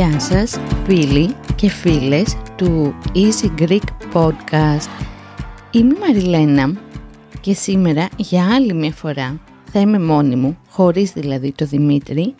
Γεια 0.00 0.20
σας 0.20 0.60
φίλοι 0.86 1.34
και 1.56 1.68
φίλες 1.68 2.36
του 2.56 2.98
Easy 3.14 3.60
Greek 3.60 4.12
Podcast. 4.12 4.88
Είμαι 5.70 5.94
η 5.94 5.98
Μαριλένα 5.98 6.80
και 7.40 7.54
σήμερα 7.54 8.08
για 8.16 8.54
άλλη 8.54 8.74
μια 8.74 8.92
φορά 8.92 9.40
θα 9.72 9.80
είμαι 9.80 9.98
μόνη 9.98 10.36
μου, 10.36 10.58
χωρίς 10.68 11.12
δηλαδή 11.12 11.52
το 11.52 11.64
Δημήτρη. 11.64 12.34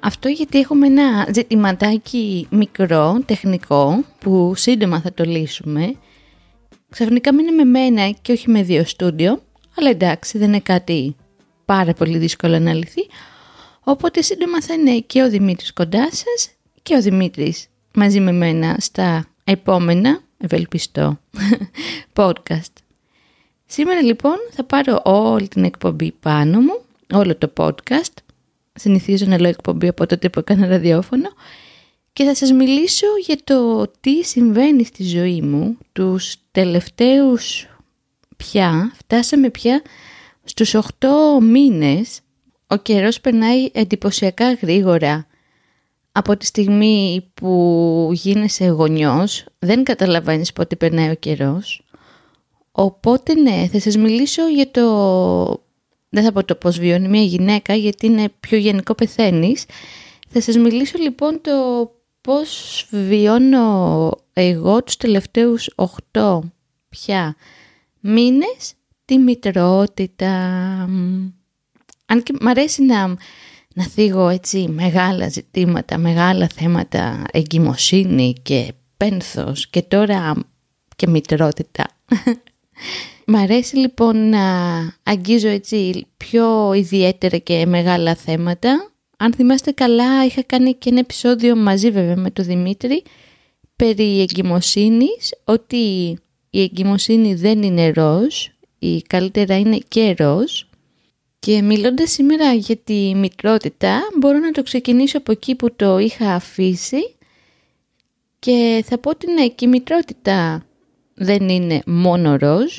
Αυτό 0.00 0.28
γιατί 0.28 0.58
έχουμε 0.58 0.86
ένα 0.86 1.28
ζητηματάκι 1.34 2.46
μικρό, 2.50 3.22
τεχνικό, 3.26 4.04
που 4.20 4.52
σύντομα 4.56 5.00
θα 5.00 5.12
το 5.12 5.24
λύσουμε. 5.24 5.94
Ξαφνικά 6.90 7.34
μείνει 7.34 7.52
με 7.52 7.64
μένα 7.64 8.10
και 8.10 8.32
όχι 8.32 8.50
με 8.50 8.62
δύο 8.62 8.84
στούντιο, 8.84 9.42
αλλά 9.76 9.90
εντάξει 9.90 10.38
δεν 10.38 10.48
είναι 10.48 10.60
κάτι 10.60 11.16
πάρα 11.64 11.92
πολύ 11.92 12.18
δύσκολο 12.18 12.58
να 12.58 12.72
λυθεί. 12.72 13.06
Οπότε 13.84 14.22
σύντομα 14.22 14.62
θα 14.62 14.74
είναι 14.74 14.98
και 14.98 15.22
ο 15.22 15.28
Δημήτρης 15.28 15.72
κοντά 15.72 16.08
σας 16.12 16.50
και 16.82 16.94
ο 16.94 17.00
Δημήτρης 17.00 17.66
μαζί 17.94 18.20
με 18.20 18.32
μένα 18.32 18.76
στα 18.80 19.26
επόμενα, 19.44 20.20
ευελπιστώ, 20.38 21.20
podcast. 22.16 22.72
Σήμερα 23.66 24.02
λοιπόν 24.02 24.36
θα 24.50 24.64
πάρω 24.64 25.00
όλη 25.04 25.48
την 25.48 25.64
εκπομπή 25.64 26.12
πάνω 26.12 26.60
μου, 26.60 26.80
όλο 27.12 27.36
το 27.36 27.52
podcast. 27.56 28.14
Συνηθίζω 28.72 29.26
να 29.26 29.40
λέω 29.40 29.50
εκπομπή 29.50 29.88
από 29.88 30.06
τότε 30.06 30.28
που 30.28 30.38
έκανα 30.38 30.66
ραδιόφωνο 30.66 31.28
και 32.12 32.24
θα 32.24 32.34
σας 32.34 32.52
μιλήσω 32.52 33.06
για 33.26 33.36
το 33.44 33.90
τι 34.00 34.24
συμβαίνει 34.24 34.84
στη 34.84 35.04
ζωή 35.04 35.40
μου 35.40 35.78
τους 35.92 36.34
τελευταίους 36.50 37.66
πια, 38.36 38.92
φτάσαμε 38.94 39.50
πια 39.50 39.82
στους 40.44 40.74
8 40.74 41.08
μήνες, 41.40 42.20
ο 42.66 42.76
καιρός 42.76 43.20
περνάει 43.20 43.68
εντυπωσιακά 43.72 44.52
γρήγορα 44.52 45.26
από 46.12 46.36
τη 46.36 46.46
στιγμή 46.46 47.30
που 47.34 48.10
γίνεσαι 48.12 48.66
γονιός, 48.66 49.44
δεν 49.58 49.84
καταλαβαίνεις 49.84 50.52
πότε 50.52 50.76
περνάει 50.76 51.10
ο 51.10 51.14
καιρός. 51.14 51.84
Οπότε 52.72 53.34
ναι, 53.34 53.68
θα 53.72 53.80
σας 53.80 53.96
μιλήσω 53.96 54.48
για 54.48 54.70
το... 54.70 54.86
Δεν 56.08 56.24
θα 56.24 56.32
πω 56.32 56.44
το 56.44 56.54
πώς 56.54 56.78
βιώνει 56.78 57.08
μια 57.08 57.22
γυναίκα, 57.22 57.74
γιατί 57.74 58.06
είναι 58.06 58.28
πιο 58.40 58.58
γενικό 58.58 58.94
πεθαίνεις. 58.94 59.64
Θα 60.28 60.40
σας 60.40 60.56
μιλήσω 60.56 60.98
λοιπόν 60.98 61.40
το 61.40 61.52
πώς 62.20 62.86
βιώνω 62.90 64.10
εγώ 64.32 64.82
τους 64.82 64.96
τελευταίους 64.96 65.74
8 66.12 66.38
πια 66.88 67.36
μήνες 68.00 68.74
τη 69.04 69.18
μητρότητα. 69.18 70.30
Αν 72.06 72.22
και 72.22 72.34
μ' 72.40 72.48
αρέσει 72.48 72.82
να 72.82 73.16
να 73.74 73.84
θίγω 73.84 74.28
έτσι 74.28 74.68
μεγάλα 74.68 75.28
ζητήματα, 75.28 75.98
μεγάλα 75.98 76.48
θέματα 76.54 77.24
εγκυμοσύνη 77.32 78.34
και 78.42 78.72
πένθος 78.96 79.68
και 79.68 79.82
τώρα 79.82 80.34
και 80.96 81.06
μητρότητα. 81.06 81.86
Μ' 83.26 83.36
αρέσει 83.36 83.76
λοιπόν 83.76 84.28
να 84.28 84.40
αγγίζω 85.02 85.48
έτσι 85.48 86.06
πιο 86.16 86.72
ιδιαίτερα 86.72 87.36
και 87.36 87.66
μεγάλα 87.66 88.14
θέματα. 88.14 88.92
Αν 89.16 89.32
θυμάστε 89.32 89.70
καλά 89.70 90.24
είχα 90.24 90.42
κάνει 90.42 90.74
και 90.74 90.90
ένα 90.90 90.98
επεισόδιο 90.98 91.56
μαζί 91.56 91.90
βέβαια 91.90 92.16
με 92.16 92.30
τον 92.30 92.44
Δημήτρη 92.44 93.02
περί 93.76 94.20
εγκυμοσύνης, 94.20 95.34
ότι 95.44 96.18
η 96.50 96.62
εγκυμοσύνη 96.62 97.34
δεν 97.34 97.62
είναι 97.62 97.90
ροζ, 97.90 98.34
η 98.78 99.02
καλύτερα 99.02 99.58
είναι 99.58 99.78
και 99.88 100.14
ροζ 100.18 100.62
και 101.44 101.62
μιλώντας 101.62 102.10
σήμερα 102.10 102.52
για 102.52 102.76
τη 102.76 103.14
μητρότητα, 103.14 104.00
μπορώ 104.18 104.38
να 104.38 104.50
το 104.50 104.62
ξεκινήσω 104.62 105.18
από 105.18 105.32
εκεί 105.32 105.54
που 105.54 105.74
το 105.74 105.98
είχα 105.98 106.34
αφήσει 106.34 107.14
και 108.38 108.84
θα 108.86 108.98
πω 108.98 109.10
ότι 109.10 109.32
ναι, 109.32 109.48
και 109.48 109.64
η 109.64 109.68
μητρότητα 109.68 110.66
δεν 111.14 111.48
είναι 111.48 111.82
μόνο 111.86 112.36
ροζ, 112.36 112.76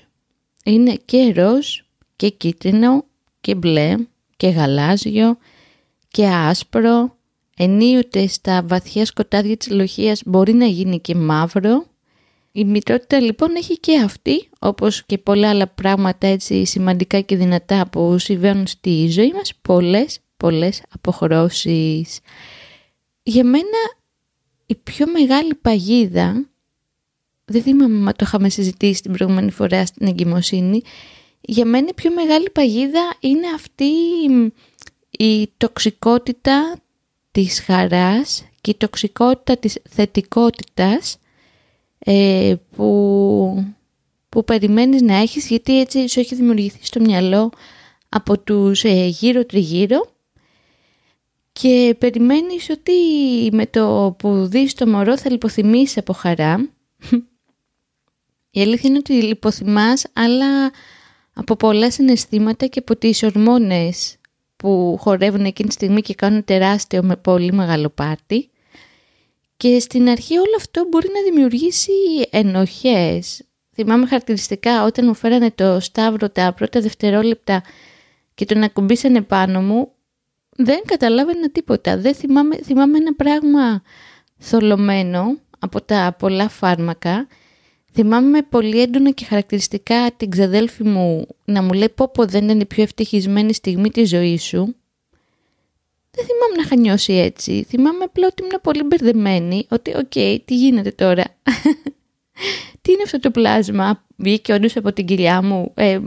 είναι 0.63 0.99
και 1.05 1.33
ροζ 1.35 1.67
και 2.15 2.29
κίτρινο 2.29 3.05
και 3.41 3.55
μπλε 3.55 3.95
και 4.37 4.47
γαλάζιο 4.47 5.37
και 6.07 6.27
άσπρο, 6.27 7.17
ενίοτε 7.57 8.27
στα 8.27 8.63
βαθιά 8.65 9.05
σκοτάδια 9.05 9.57
της 9.57 9.69
λοχίας 9.69 10.21
μπορεί 10.25 10.53
να 10.53 10.65
γίνει 10.65 10.99
και 10.99 11.15
μαύρο 11.15 11.85
η 12.55 12.65
μητρότητα 12.65 13.19
λοιπόν 13.19 13.55
έχει 13.55 13.79
και 13.79 13.99
αυτή, 13.99 14.49
όπως 14.59 15.05
και 15.05 15.17
πολλά 15.17 15.49
άλλα 15.49 15.67
πράγματα 15.67 16.27
έτσι 16.27 16.65
σημαντικά 16.65 17.19
και 17.19 17.35
δυνατά 17.35 17.87
που 17.87 18.17
συμβαίνουν 18.17 18.67
στη 18.67 19.07
ζωή 19.09 19.31
μας, 19.33 19.53
πολλές, 19.61 20.19
πολλές 20.37 20.83
αποχρώσεις. 20.89 22.19
Για 23.23 23.43
μένα 23.43 23.77
η 24.65 24.75
πιο 24.75 25.07
μεγάλη 25.07 25.55
παγίδα, 25.55 26.49
δεν 27.45 27.61
θυμάμαι 27.61 27.97
μα 27.97 28.11
το 28.11 28.23
είχαμε 28.27 28.49
συζητήσει 28.49 29.01
την 29.01 29.11
προηγούμενη 29.11 29.51
φορά 29.51 29.85
στην 29.85 30.07
εγκυμοσύνη, 30.07 30.81
για 31.41 31.65
μένα 31.65 31.87
η 31.89 31.93
πιο 31.93 32.11
μεγάλη 32.13 32.49
παγίδα 32.49 33.13
είναι 33.19 33.47
αυτή 33.55 33.91
η 35.09 35.49
τοξικότητα 35.57 36.75
της 37.31 37.61
χαράς 37.61 38.45
και 38.61 38.71
η 38.71 38.75
τοξικότητα 38.75 39.57
της 39.57 39.77
θετικότητας 39.89 41.17
ε, 42.05 42.55
που, 42.75 43.65
που 44.29 44.43
περιμένεις 44.43 45.01
να 45.01 45.15
έχεις 45.15 45.47
γιατί 45.47 45.79
έτσι 45.79 46.07
σου 46.07 46.19
έχει 46.19 46.35
δημιουργηθεί 46.35 46.85
στο 46.85 46.99
μυαλό 46.99 47.51
από 48.09 48.39
τους 48.39 48.83
ε, 48.83 49.05
γύρω 49.05 49.45
τριγύρω 49.45 50.11
και 51.51 51.95
περιμένεις 51.99 52.69
ότι 52.69 52.93
με 53.51 53.65
το 53.65 54.15
που 54.17 54.45
δεις 54.45 54.73
το 54.73 54.87
μωρό 54.87 55.17
θα 55.17 55.31
λιποθυμείς 55.31 55.97
από 55.97 56.13
χαρά. 56.13 56.69
Η 58.51 58.61
αλήθεια 58.61 58.89
είναι 58.89 58.97
ότι 58.97 59.13
λιποθυμάς 59.13 60.05
αλλά 60.13 60.71
από 61.33 61.55
πολλά 61.55 61.91
συναισθήματα 61.91 62.65
και 62.65 62.79
από 62.79 62.95
τις 62.95 63.23
ορμόνες 63.23 64.17
που 64.55 64.97
χορεύουν 64.99 65.45
εκείνη 65.45 65.67
τη 65.67 65.73
στιγμή 65.73 66.01
και 66.01 66.13
κάνουν 66.13 66.43
τεράστιο 66.43 67.03
με 67.03 67.15
πολύ 67.15 67.53
μεγάλο 67.53 67.89
πάρτι. 67.89 68.49
Και 69.63 69.79
στην 69.79 70.09
αρχή 70.09 70.37
όλο 70.37 70.53
αυτό 70.57 70.85
μπορεί 70.89 71.07
να 71.13 71.31
δημιουργήσει 71.31 71.91
ενοχές. 72.29 73.43
Θυμάμαι 73.73 74.05
χαρακτηριστικά 74.05 74.83
όταν 74.85 75.05
μου 75.05 75.13
φέρανε 75.13 75.51
το 75.51 75.79
σταύρο 75.79 76.29
τα 76.29 76.53
πρώτα 76.53 76.81
δευτερόλεπτα 76.81 77.63
και 78.33 78.45
τον 78.45 78.63
ακουμπήσανε 78.63 79.21
πάνω 79.21 79.61
μου, 79.61 79.91
δεν 80.49 80.81
καταλάβαινα 80.85 81.49
τίποτα. 81.49 81.97
Δεν 81.97 82.15
θυμάμαι, 82.15 82.55
θυμάμαι 82.55 82.97
ένα 82.97 83.13
πράγμα 83.13 83.81
θολωμένο 84.37 85.37
από 85.59 85.81
τα 85.81 86.15
πολλά 86.19 86.49
φάρμακα. 86.49 87.27
Θυμάμαι 87.93 88.41
πολύ 88.41 88.81
έντονα 88.81 89.11
και 89.11 89.25
χαρακτηριστικά 89.25 90.11
την 90.17 90.29
ξαδέλφη 90.29 90.83
μου 90.83 91.27
να 91.45 91.61
μου 91.61 91.73
λέει 91.73 91.89
πω 91.89 92.11
πω 92.13 92.25
δεν 92.25 92.49
είναι 92.49 92.61
η 92.61 92.65
πιο 92.65 92.83
ευτυχισμένη 92.83 93.53
στιγμή 93.53 93.89
της 93.89 94.09
ζωής 94.09 94.43
σου 94.43 94.75
δεν 96.15 96.25
θυμάμαι 96.25 96.55
να 96.55 96.61
είχα 96.61 96.75
νιώσει 96.75 97.13
έτσι. 97.13 97.65
Θυμάμαι 97.67 98.03
απλά 98.03 98.27
ότι 98.27 98.43
ήμουν 98.43 98.59
πολύ 98.61 98.83
μπερδεμένη, 98.83 99.65
ότι 99.69 99.95
οκ, 99.95 100.43
τι 100.45 100.55
γίνεται 100.55 100.91
τώρα; 100.91 101.23
τι 102.81 102.91
είναι 102.91 103.01
αυτό 103.03 103.19
το 103.19 103.31
πλάσμα, 103.31 104.03
βγήκε 104.15 104.53
όντως 104.53 104.67
από 104.75 104.93
την 104.93 105.05
κοιλιά 105.05 105.41
μου. 105.41 105.71
Ε, 105.75 105.99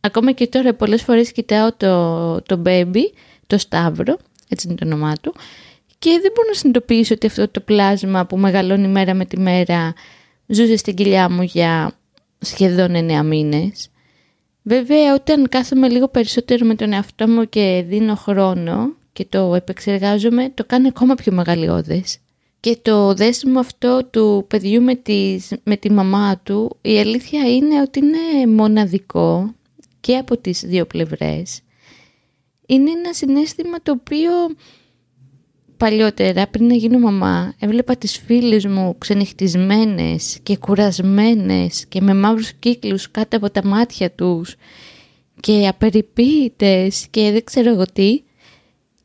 ακόμα 0.00 0.32
και 0.32 0.46
τώρα 0.46 0.74
πολλές 0.74 1.02
φορές 1.02 1.32
κοιτάω 1.32 1.72
το, 1.76 2.42
το 2.42 2.62
baby, 2.66 3.02
το 3.46 3.58
Σταύρο, 3.58 4.16
έτσι 4.48 4.66
είναι 4.66 4.76
το 4.76 4.86
όνομά 4.86 5.12
του, 5.20 5.34
και 5.98 6.10
δεν 6.10 6.32
μπορώ 6.34 6.48
να 6.48 6.54
συνειδητοποιήσω 6.54 7.14
ότι 7.14 7.26
αυτό 7.26 7.48
το 7.48 7.60
πλάσμα 7.60 8.26
που 8.26 8.36
μεγαλώνει 8.36 8.88
μέρα 8.88 9.14
με 9.14 9.24
τη 9.24 9.38
μέρα 9.38 9.94
ζούσε 10.46 10.76
στην 10.76 10.94
κοιλιά 10.94 11.30
μου 11.30 11.42
για 11.42 11.92
σχεδόν 12.38 12.94
εννέα 12.94 13.22
μήνες. 13.22 13.90
Βέβαια, 14.62 15.14
όταν 15.14 15.48
κάθομαι 15.48 15.88
λίγο 15.88 16.08
περισσότερο 16.08 16.66
με 16.66 16.74
τον 16.74 16.92
εαυτό 16.92 17.28
μου 17.28 17.48
και 17.48 17.84
δίνω 17.88 18.14
χρόνο 18.14 18.96
και 19.18 19.26
το 19.28 19.54
επεξεργάζομαι, 19.54 20.50
το 20.54 20.64
κάνει 20.64 20.88
ακόμα 20.88 21.14
πιο 21.14 21.32
μεγαλειώδες. 21.32 22.18
Και 22.60 22.78
το 22.82 23.14
δέσιμο 23.14 23.60
αυτό 23.60 24.04
του 24.10 24.44
παιδιού 24.48 24.82
με, 24.82 25.02
με 25.62 25.76
τη 25.76 25.90
μαμά 25.90 26.40
του, 26.42 26.76
η 26.80 26.98
αλήθεια 26.98 27.54
είναι 27.54 27.80
ότι 27.80 27.98
είναι 27.98 28.52
μοναδικό 28.52 29.54
και 30.00 30.16
από 30.16 30.36
τις 30.36 30.60
δύο 30.66 30.86
πλευρές. 30.86 31.60
Είναι 32.66 32.90
ένα 32.90 33.12
συνέστημα 33.12 33.82
το 33.82 33.92
οποίο 33.92 34.30
παλιότερα 35.76 36.46
πριν 36.46 36.66
να 36.66 36.74
γίνω 36.74 36.98
μαμά 36.98 37.54
έβλεπα 37.58 37.96
τις 37.96 38.18
φίλες 38.18 38.66
μου 38.66 38.98
ξενυχτισμένες 38.98 40.38
και 40.42 40.56
κουρασμένες 40.56 41.86
και 41.86 42.00
με 42.00 42.14
μαύρους 42.14 42.52
κύκλους 42.52 43.10
κάτω 43.10 43.36
από 43.36 43.50
τα 43.50 43.64
μάτια 43.64 44.10
τους 44.10 44.54
και 45.40 45.68
απεριποίητες 45.68 47.06
και 47.10 47.30
δεν 47.30 47.44
ξέρω 47.44 47.70
εγώ 47.70 47.84
τι 47.92 48.22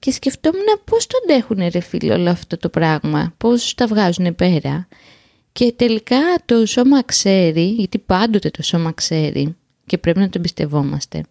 και 0.04 0.12
σκεφτόμουν 0.12 0.66
πώς 0.84 1.08
το 1.08 1.18
αντέχουν 1.24 1.68
ρε 1.72 1.80
φίλε 1.80 2.14
όλο 2.14 2.30
αυτό 2.30 2.58
το 2.58 2.70
πράγμα, 2.70 3.34
πώς 3.38 3.74
τα 3.76 3.88
βγάζουν 3.88 4.36
πέρα. 4.36 4.88
Και 5.52 5.74
τελικά 5.76 6.18
το 6.46 6.66
σώμα 6.66 7.04
ξέρει, 7.04 7.66
γιατί 7.66 8.00
πάντοτε 8.00 8.50
το 8.50 8.64
σώμα 8.64 8.92
ξέρει 8.92 9.56
και 9.86 9.98
πρέπει 9.98 10.20
να 10.20 10.26
το 10.26 10.32
εμπιστευόμαστε. 10.38 11.24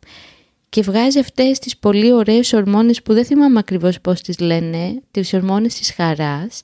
και 0.69 0.83
βγάζει 0.83 1.19
αυτές 1.19 1.59
τις 1.59 1.77
πολύ 1.77 2.13
ωραίες 2.13 2.53
ορμόνες 2.53 3.03
που 3.03 3.13
δεν 3.13 3.25
θυμάμαι 3.25 3.59
ακριβώς 3.59 4.01
πώς 4.01 4.21
τις 4.21 4.39
λένε, 4.39 5.03
τις 5.11 5.33
ορμόνες 5.35 5.75
της 5.75 5.93
χαράς, 5.93 6.63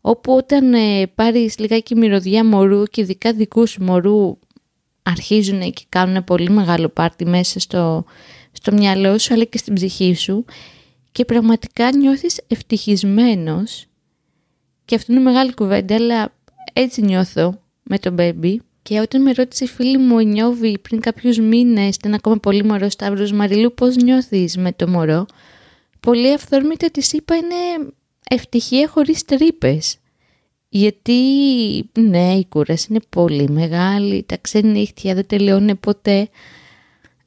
όπου 0.00 0.32
όταν 0.32 0.74
ε, 0.74 1.06
πάρεις 1.14 1.58
λιγάκι 1.58 1.94
μυρωδιά 1.94 2.44
μωρού 2.44 2.82
και 2.84 3.00
ειδικά 3.00 3.32
δικούς 3.32 3.78
μωρού 3.78 4.38
αρχίζουν 5.02 5.60
και 5.72 5.84
κάνουν 5.88 6.24
πολύ 6.24 6.50
μεγάλο 6.50 6.88
πάρτι 6.88 7.26
μέσα 7.26 7.60
στο, 7.60 8.04
στο 8.52 8.72
μυαλό 8.72 9.18
σου 9.18 9.34
αλλά 9.34 9.44
και 9.44 9.58
στην 9.58 9.74
ψυχή 9.74 10.14
σου 10.14 10.44
και 11.12 11.24
πραγματικά 11.24 11.96
νιώθεις 11.96 12.40
ευτυχισμένος. 12.48 13.86
Και 14.84 14.94
αυτό 14.94 15.12
είναι 15.12 15.22
μεγάλη 15.22 15.54
κουβέντα 15.54 15.94
αλλά 15.94 16.34
έτσι 16.72 17.02
νιώθω 17.02 17.60
με 17.82 17.98
τον 17.98 18.16
baby. 18.18 18.56
Και 18.82 19.00
όταν 19.00 19.22
με 19.22 19.32
ρώτησε 19.32 19.64
η 19.64 19.68
φίλη 19.68 19.98
μου 19.98 20.18
η 20.18 20.24
Νιώβη 20.24 20.78
πριν 20.78 21.00
κάποιους 21.00 21.38
μήνες 21.38 21.94
ήταν 21.94 22.14
ακόμα 22.14 22.36
πολύ 22.36 22.64
μωρό 22.64 22.88
Σταύρος 22.88 23.32
Μαριλού 23.32 23.74
πώς 23.74 23.96
νιώθεις 23.96 24.56
με 24.56 24.72
το 24.72 24.88
μωρό; 24.88 25.26
Πολύ 26.00 26.32
αυθόρμητα 26.32 26.90
της 26.90 27.12
είπα 27.12 27.36
είναι 27.36 27.92
ευτυχία 28.30 28.88
χωρίς 28.88 29.24
τρύπες 29.24 29.96
γιατί 30.74 31.12
ναι 31.92 32.34
η 32.34 32.46
κούραση 32.48 32.86
είναι 32.90 33.00
πολύ 33.08 33.48
μεγάλη 33.50 34.22
τα 34.22 34.36
ξενύχτια 34.40 35.14
δεν 35.14 35.26
τελειώνει 35.26 35.74
ποτέ 35.74 36.28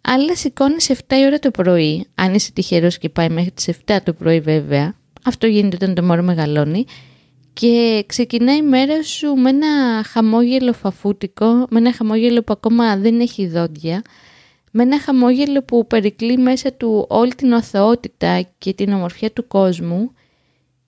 αλλά 0.07 0.35
σηκώνει 0.35 0.75
7 0.87 0.93
η 0.93 1.25
ώρα 1.25 1.39
το 1.39 1.51
πρωί, 1.51 2.05
αν 2.15 2.33
είσαι 2.33 2.51
τυχερός 2.51 2.97
και 2.97 3.09
πάει 3.09 3.29
μέχρι 3.29 3.51
τις 3.51 3.69
7 3.85 3.97
το 4.03 4.13
πρωί 4.13 4.39
βέβαια, 4.39 4.95
αυτό 5.23 5.47
γίνεται 5.47 5.75
όταν 5.75 5.95
το 5.95 6.03
μωρό 6.03 6.23
μεγαλώνει, 6.23 6.85
και 7.53 8.03
ξεκινάει 8.07 8.57
η 8.57 8.61
μέρα 8.61 9.03
σου 9.03 9.35
με 9.35 9.49
ένα 9.49 10.03
χαμόγελο 10.03 10.73
φαφούτικο, 10.73 11.45
με 11.45 11.79
ένα 11.79 11.93
χαμόγελο 11.93 12.43
που 12.43 12.53
ακόμα 12.53 12.97
δεν 12.97 13.19
έχει 13.19 13.47
δόντια, 13.47 14.01
με 14.71 14.83
ένα 14.83 14.99
χαμόγελο 14.99 15.63
που 15.63 15.87
περικλεί 15.87 16.37
μέσα 16.37 16.73
του 16.73 17.05
όλη 17.09 17.35
την 17.35 17.51
οθεότητα 17.51 18.47
και 18.57 18.73
την 18.73 18.93
ομορφιά 18.93 19.31
του 19.31 19.47
κόσμου. 19.47 20.11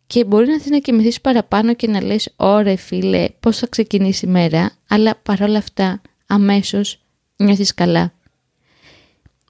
Και 0.08 0.24
μπορεί 0.26 0.48
να 0.48 0.60
θες 0.60 0.70
να 0.70 0.78
κοιμηθείς 0.78 1.22
παραπάνω 1.22 1.74
και 1.74 1.88
να 1.88 2.04
λες 2.04 2.34
«Ωρε 2.36 2.76
φίλε, 2.76 3.28
πώς 3.40 3.58
θα 3.58 3.68
ξεκινήσει 3.68 4.26
η 4.26 4.30
μέρα», 4.30 4.72
αλλά 4.88 5.20
παρόλα 5.24 5.58
αυτά 5.58 6.02
αμέσως 6.28 7.00
νιώθεις 7.36 7.74
καλά 7.74 8.17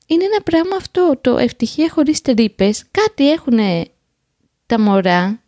είναι 0.08 0.24
ένα 0.24 0.42
πράγμα 0.44 0.76
αυτό, 0.76 1.18
το 1.22 1.38
ευτυχία 1.38 1.90
χωρίς 1.90 2.22
τρύπες. 2.22 2.84
Κάτι 2.92 3.32
έχουν 3.32 3.60
τα 4.66 4.80
μωρά 4.80 5.42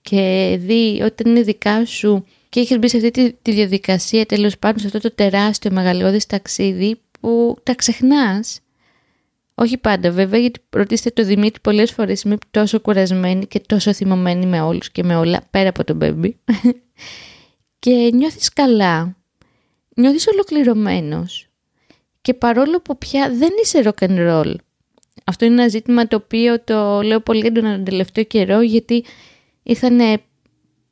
και 0.00 0.56
δει 0.60 1.02
όταν 1.04 1.30
είναι 1.30 1.42
δικά 1.42 1.84
σου 1.84 2.24
και 2.48 2.60
έχεις 2.60 2.78
μπει 2.78 2.88
σε 2.88 2.96
αυτή 2.96 3.10
τη, 3.10 3.32
τη 3.32 3.52
διαδικασία 3.52 4.26
τέλος 4.26 4.58
πάντων 4.58 4.78
σε 4.78 4.86
αυτό 4.86 4.98
το 4.98 5.14
τεράστιο 5.14 5.70
μεγαλειώδες 5.72 6.26
ταξίδι 6.26 7.00
που 7.20 7.56
τα 7.62 7.74
ξεχνάς. 7.74 8.60
Όχι 9.54 9.78
πάντα 9.78 10.10
βέβαια 10.10 10.40
γιατί 10.40 10.60
ρωτήστε 10.70 11.10
το 11.10 11.24
Δημήτρη 11.24 11.60
πολλές 11.60 11.90
φορές 11.92 12.22
είμαι 12.22 12.36
τόσο 12.50 12.80
κουρασμένη 12.80 13.46
και 13.46 13.60
τόσο 13.60 13.92
θυμωμένη 13.92 14.46
με 14.46 14.60
όλους 14.60 14.90
και 14.90 15.02
με 15.02 15.16
όλα 15.16 15.42
πέρα 15.50 15.68
από 15.68 15.84
τον 15.84 15.96
μπέμπι 15.96 16.38
και 17.78 18.10
νιώθεις 18.12 18.52
καλά, 18.52 19.16
νιώθεις 19.96 20.26
ολοκληρωμένος 20.26 21.49
και 22.22 22.34
παρόλο 22.34 22.80
που 22.80 22.98
πια 22.98 23.30
δεν 23.34 23.50
είσαι 23.62 23.82
rock 23.84 24.08
and 24.08 24.18
roll. 24.30 24.54
Αυτό 25.24 25.44
είναι 25.44 25.54
ένα 25.54 25.68
ζήτημα 25.68 26.06
το 26.06 26.16
οποίο 26.16 26.60
το 26.60 27.02
λέω 27.02 27.20
πολύ 27.20 27.46
έντονα 27.46 27.74
τον 27.74 27.84
τελευταίο 27.84 28.24
καιρό 28.24 28.60
γιατί 28.60 29.04
ήρθαν 29.62 30.20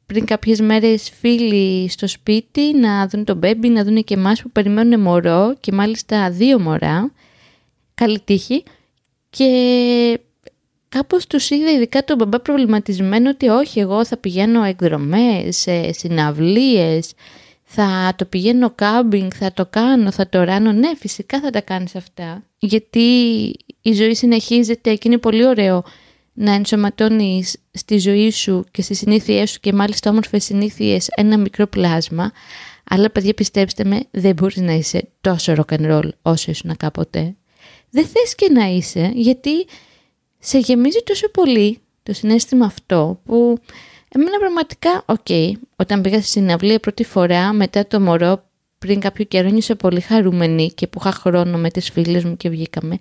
πριν 0.06 0.24
κάποιες 0.24 0.60
μέρες 0.60 1.10
φίλοι 1.20 1.88
στο 1.88 2.06
σπίτι 2.06 2.74
να 2.74 3.06
δουν 3.08 3.24
τον 3.24 3.36
μπέμπι, 3.36 3.68
να 3.68 3.84
δουν 3.84 4.04
και 4.04 4.14
εμάς 4.14 4.42
που 4.42 4.50
περιμένουν 4.50 5.00
μωρό 5.00 5.54
και 5.60 5.72
μάλιστα 5.72 6.30
δύο 6.30 6.60
μωρά. 6.60 7.12
Καλή 7.94 8.20
τύχη. 8.20 8.62
Και 9.30 10.20
κάπως 10.88 11.26
τους 11.26 11.50
είδα 11.50 11.70
ειδικά 11.70 12.04
τον 12.04 12.16
μπαμπά 12.16 12.40
προβληματισμένο 12.40 13.30
ότι 13.30 13.48
όχι 13.48 13.80
εγώ 13.80 14.04
θα 14.04 14.16
πηγαίνω 14.16 14.62
εκδρομές, 14.62 15.56
σε 15.56 15.92
συναυλίες, 15.92 17.12
θα 17.70 18.14
το 18.16 18.24
πηγαίνω 18.24 18.70
κάμπινγκ, 18.70 19.30
θα 19.34 19.52
το 19.52 19.66
κάνω, 19.66 20.10
θα 20.10 20.28
το 20.28 20.42
ράνω. 20.42 20.72
Ναι, 20.72 20.96
φυσικά 20.96 21.40
θα 21.40 21.50
τα 21.50 21.60
κάνεις 21.60 21.94
αυτά. 21.96 22.44
Γιατί 22.58 23.00
η 23.82 23.92
ζωή 23.92 24.14
συνεχίζεται 24.14 24.94
και 24.94 25.08
είναι 25.08 25.18
πολύ 25.18 25.46
ωραίο 25.46 25.84
να 26.32 26.52
ενσωματώνεις 26.52 27.56
στη 27.70 27.98
ζωή 27.98 28.30
σου 28.30 28.64
και 28.70 28.82
στις 28.82 28.98
συνήθειές 28.98 29.50
σου 29.50 29.60
και 29.60 29.72
μάλιστα 29.72 30.10
όμορφες 30.10 30.44
συνήθειες 30.44 31.08
ένα 31.16 31.38
μικρό 31.38 31.66
πλάσμα. 31.66 32.32
Αλλά 32.90 33.10
παιδιά 33.10 33.34
πιστέψτε 33.34 33.84
με, 33.84 34.00
δεν 34.10 34.34
μπορείς 34.34 34.56
να 34.56 34.72
είσαι 34.72 35.08
τόσο 35.20 35.54
rock 35.56 35.78
and 35.78 35.90
roll 35.90 36.08
όσο 36.22 36.50
ήσουν 36.50 36.76
κάποτε. 36.76 37.36
Δεν 37.90 38.06
θες 38.06 38.34
και 38.34 38.50
να 38.50 38.66
είσαι 38.66 39.10
γιατί 39.14 39.66
σε 40.38 40.58
γεμίζει 40.58 40.98
τόσο 41.04 41.30
πολύ 41.30 41.78
το 42.02 42.12
συνέστημα 42.12 42.66
αυτό 42.66 43.20
που 43.24 43.58
Εμένα 44.08 44.38
πραγματικά, 44.38 45.02
OK, 45.06 45.18
okay, 45.28 45.52
όταν 45.76 46.00
πήγα 46.00 46.20
στη 46.20 46.28
συναυλία 46.28 46.80
πρώτη 46.80 47.04
φορά 47.04 47.52
μετά 47.52 47.86
το 47.86 48.00
μωρό 48.00 48.48
πριν 48.78 49.00
κάποιο 49.00 49.24
καιρό 49.24 49.48
νιώσα 49.48 49.76
πολύ 49.76 50.00
χαρούμενη 50.00 50.72
και 50.72 50.86
που 50.86 50.98
είχα 51.00 51.12
χρόνο 51.12 51.58
με 51.58 51.70
τις 51.70 51.90
φίλες 51.90 52.24
μου 52.24 52.36
και 52.36 52.48
βγήκαμε. 52.48 52.98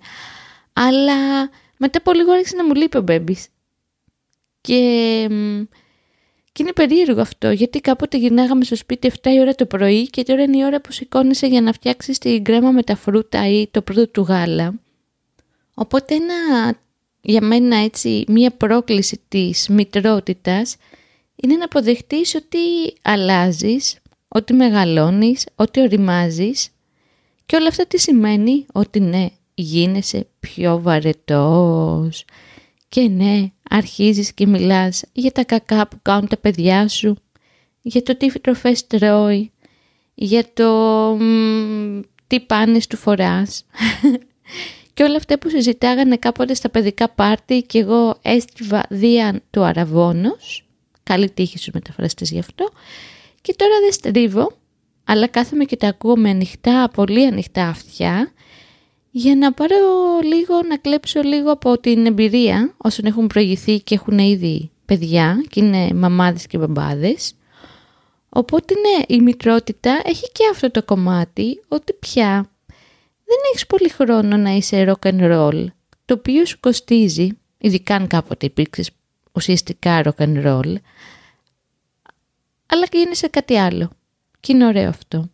Αλλά 0.72 1.50
μετά 1.76 2.02
πολύ 2.02 2.18
λίγο 2.18 2.32
άρχισε 2.32 2.56
να 2.56 2.64
μου 2.64 2.74
λείπει 2.74 2.96
ο 2.96 3.00
μπέμπης. 3.00 3.48
Και, 4.60 5.26
και 6.52 6.62
είναι 6.62 6.72
περίεργο 6.72 7.20
αυτό 7.20 7.50
γιατί 7.50 7.80
κάποτε 7.80 8.16
γυρνάγαμε 8.16 8.64
στο 8.64 8.76
σπίτι 8.76 9.12
7 9.22 9.26
η 9.26 9.40
ώρα 9.40 9.54
το 9.54 9.66
πρωί 9.66 10.08
και 10.10 10.22
τώρα 10.22 10.42
είναι 10.42 10.56
η 10.56 10.64
ώρα 10.64 10.80
που 10.80 10.92
σηκώνεσαι 10.92 11.46
για 11.46 11.60
να 11.60 11.72
φτιάξεις 11.72 12.18
την 12.18 12.44
κρέμα 12.44 12.70
με 12.70 12.82
τα 12.82 12.96
φρούτα 12.96 13.48
ή 13.48 13.68
το 13.70 13.82
πρώτο 13.82 14.08
του 14.08 14.22
γάλα. 14.22 14.74
Οπότε 15.74 16.14
ένα, 16.14 16.74
για 17.20 17.42
μένα 17.42 17.76
έτσι 17.76 18.24
μία 18.28 18.50
πρόκληση 18.50 19.20
της 19.28 19.68
μητρότητας 19.68 20.76
είναι 21.36 21.56
να 21.56 21.64
αποδεχτείς 21.64 22.34
ότι 22.34 22.58
αλλάζεις, 23.02 23.98
ότι 24.28 24.52
μεγαλώνεις, 24.52 25.46
ότι 25.54 25.80
οριμάζεις 25.80 26.68
και 27.46 27.56
όλα 27.56 27.68
αυτά 27.68 27.86
τι 27.86 27.98
σημαίνει 27.98 28.66
ότι 28.72 29.00
ναι, 29.00 29.28
γίνεσαι 29.54 30.26
πιο 30.40 30.80
βαρετός 30.80 32.24
και 32.88 33.00
ναι, 33.00 33.50
αρχίζεις 33.70 34.32
και 34.32 34.46
μιλάς 34.46 35.04
για 35.12 35.32
τα 35.32 35.44
κακά 35.44 35.88
που 35.88 35.98
κάνουν 36.02 36.28
τα 36.28 36.36
παιδιά 36.36 36.88
σου, 36.88 37.16
για 37.80 38.02
το 38.02 38.16
τι 38.16 38.40
τροφές 38.40 38.86
τρώει, 38.86 39.52
για 40.14 40.52
το 40.52 41.16
τι 42.26 42.40
πάνες 42.40 42.86
του 42.86 42.96
φοράς 42.96 43.64
και 44.98 45.04
όλα 45.04 45.16
αυτά 45.16 45.38
που 45.38 45.48
συζητάγανε 45.48 46.16
κάποτε 46.16 46.54
στα 46.54 46.70
παιδικά 46.70 47.08
πάρτι 47.08 47.62
και 47.62 47.78
εγώ 47.78 48.18
έστριβα 48.22 48.86
δίαν 48.90 49.42
του 49.50 49.62
αραβόνος 49.62 50.64
Καλή 51.02 51.30
τύχη 51.30 51.58
στους 51.58 51.70
μεταφραστές 51.74 52.30
γι' 52.30 52.38
αυτό. 52.38 52.68
Και 53.40 53.54
τώρα 53.56 53.72
δεν 53.80 53.92
στρίβω, 53.92 54.52
αλλά 55.04 55.26
κάθομαι 55.26 55.64
και 55.64 55.76
τα 55.76 55.88
ακούω 55.88 56.16
με 56.16 56.30
ανοιχτά, 56.30 56.90
πολύ 56.94 57.26
ανοιχτά 57.26 57.68
αυτιά, 57.68 58.32
για 59.10 59.36
να 59.36 59.52
πάρω 59.52 59.76
λίγο, 60.22 60.62
να 60.68 60.76
κλέψω 60.76 61.22
λίγο 61.22 61.52
από 61.52 61.78
την 61.80 62.06
εμπειρία 62.06 62.74
όσων 62.76 63.04
έχουν 63.04 63.26
προηγηθεί 63.26 63.80
και 63.80 63.94
έχουν 63.94 64.18
ήδη 64.18 64.70
παιδιά 64.84 65.44
και 65.48 65.60
είναι 65.60 65.94
μαμάδες 65.94 66.46
και 66.46 66.58
μπαμπάδες. 66.58 67.34
Οπότε 68.28 68.74
ναι, 68.74 69.16
η 69.16 69.20
μητρότητα 69.20 70.00
έχει 70.04 70.32
και 70.32 70.44
αυτό 70.52 70.70
το 70.70 70.82
κομμάτι 70.82 71.64
ότι 71.68 71.92
πια 71.92 72.50
δεν 73.28 73.38
έχεις 73.52 73.66
πολύ 73.66 73.88
χρόνο 73.88 74.36
να 74.36 74.50
είσαι 74.50 74.84
rock 74.88 75.08
and 75.08 75.20
roll, 75.32 75.66
το 76.04 76.14
οποίο 76.14 76.46
σου 76.46 76.60
κοστίζει, 76.60 77.28
ειδικά 77.58 77.94
αν 77.94 78.06
κάποτε 78.06 78.46
υπήρξες 78.46 78.90
ουσιαστικά 79.32 80.02
rock 80.04 80.24
and 80.24 80.46
roll, 80.46 80.74
αλλά 82.66 82.86
και 82.86 83.08
σε 83.10 83.28
κάτι 83.28 83.58
άλλο. 83.58 83.90
Και 84.40 84.52
είναι 84.52 84.66
ωραίο 84.66 84.88
αυτό. 84.88 85.28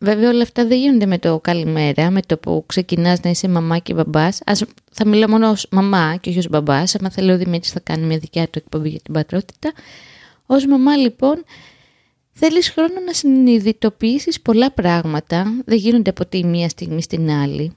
Βέβαια 0.00 0.28
όλα 0.28 0.42
αυτά 0.42 0.66
δεν 0.66 0.78
γίνονται 0.78 1.06
με 1.06 1.18
το 1.18 1.40
καλημέρα, 1.40 2.10
με 2.10 2.20
το 2.22 2.36
που 2.36 2.64
ξεκινάς 2.66 3.20
να 3.20 3.30
είσαι 3.30 3.48
μαμά 3.48 3.78
και 3.78 3.94
μπαμπάς. 3.94 4.40
Ας, 4.46 4.64
θα 4.92 5.06
μιλάω 5.06 5.28
μόνο 5.28 5.50
ως 5.50 5.66
μαμά 5.70 6.16
και 6.16 6.28
όχι 6.28 6.38
ως 6.38 6.48
μπαμπάς, 6.48 6.94
άμα 6.94 7.10
θέλω 7.10 7.32
ο 7.32 7.36
Δημήτρης 7.36 7.72
θα 7.72 7.80
κάνει 7.80 8.06
μια 8.06 8.18
δικιά 8.18 8.48
του 8.48 8.58
εκπομπή 8.58 8.88
για 8.88 9.00
την 9.00 9.14
πατρότητα. 9.14 9.72
Ως 10.46 10.66
μαμά 10.66 10.96
λοιπόν 10.96 11.44
θέλεις 12.34 12.70
χρόνο 12.70 13.00
να 13.06 13.12
συνειδητοποιήσεις 13.12 14.40
πολλά 14.40 14.72
πράγματα, 14.72 15.62
δεν 15.64 15.78
γίνονται 15.78 16.10
από 16.10 16.26
τη 16.26 16.44
μία 16.44 16.68
στιγμή 16.68 17.02
στην 17.02 17.30
άλλη. 17.30 17.72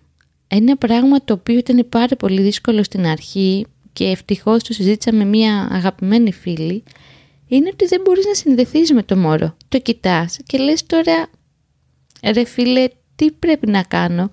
Ένα 0.48 0.78
πράγμα 0.78 1.24
το 1.24 1.34
οποίο 1.34 1.58
ήταν 1.58 1.86
πάρα 1.90 2.16
πολύ 2.16 2.42
δύσκολο 2.42 2.84
στην 2.84 3.06
αρχή 3.06 3.66
και 3.94 4.06
ευτυχώς 4.06 4.64
το 4.64 4.74
συζήτησα 4.74 5.14
με 5.14 5.24
μια 5.24 5.68
αγαπημένη 5.72 6.34
φίλη, 6.34 6.84
είναι 7.48 7.70
ότι 7.74 7.86
δεν 7.86 8.02
μπορείς 8.02 8.26
να 8.26 8.34
συνδεθείς 8.34 8.94
με 8.94 9.04
το 9.04 9.16
μόρο. 9.16 9.58
Το 9.68 9.80
κοιτάς 9.80 10.38
και 10.46 10.58
λες 10.58 10.86
τώρα, 10.86 11.30
ρε 12.34 12.46
φίλε, 12.46 12.88
τι 13.16 13.32
πρέπει 13.32 13.68
να 13.68 13.84
κάνω; 13.84 14.32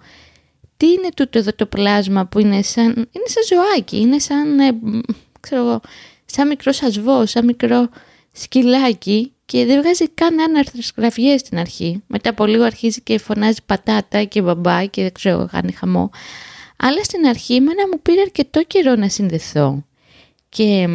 Τι 0.76 0.86
είναι 0.86 1.08
τούτο 1.16 1.38
εδώ 1.38 1.54
το 1.54 1.66
πλάσμα 1.66 2.26
που 2.26 2.38
είναι 2.38 2.62
σαν, 2.62 2.86
είναι 2.86 3.26
σαν 3.26 3.42
ζωάκι, 3.48 3.96
είναι 3.96 4.18
σαν, 4.18 4.58
ε, 4.58 4.70
ξέρω 5.40 5.80
σαν 6.24 6.46
μικρό 6.46 6.72
σασβό, 6.72 7.26
σαν 7.26 7.44
μικρό 7.44 7.88
σκυλάκι 8.32 9.33
και 9.46 9.64
δεν 9.64 9.80
βγάζει 9.80 10.08
καν 10.08 10.40
αναρθροσγραφιές 10.40 11.40
στην 11.40 11.58
αρχή. 11.58 12.02
Μετά 12.06 12.30
από 12.30 12.46
λίγο 12.46 12.64
αρχίζει 12.64 13.02
και 13.02 13.18
φωνάζει 13.18 13.58
πατάτα 13.66 14.24
και 14.24 14.42
μπαμπά 14.42 14.84
και 14.84 15.02
δεν 15.02 15.12
ξέρω, 15.12 15.48
κάνει 15.50 15.72
χαμό. 15.72 16.10
Αλλά 16.76 17.04
στην 17.04 17.26
αρχή 17.26 17.54
εμένα 17.54 17.88
μου 17.92 18.00
πήρε 18.02 18.20
αρκετό 18.20 18.62
καιρό 18.62 18.94
να 18.94 19.08
συνδεθώ. 19.08 19.84
Και 20.48 20.88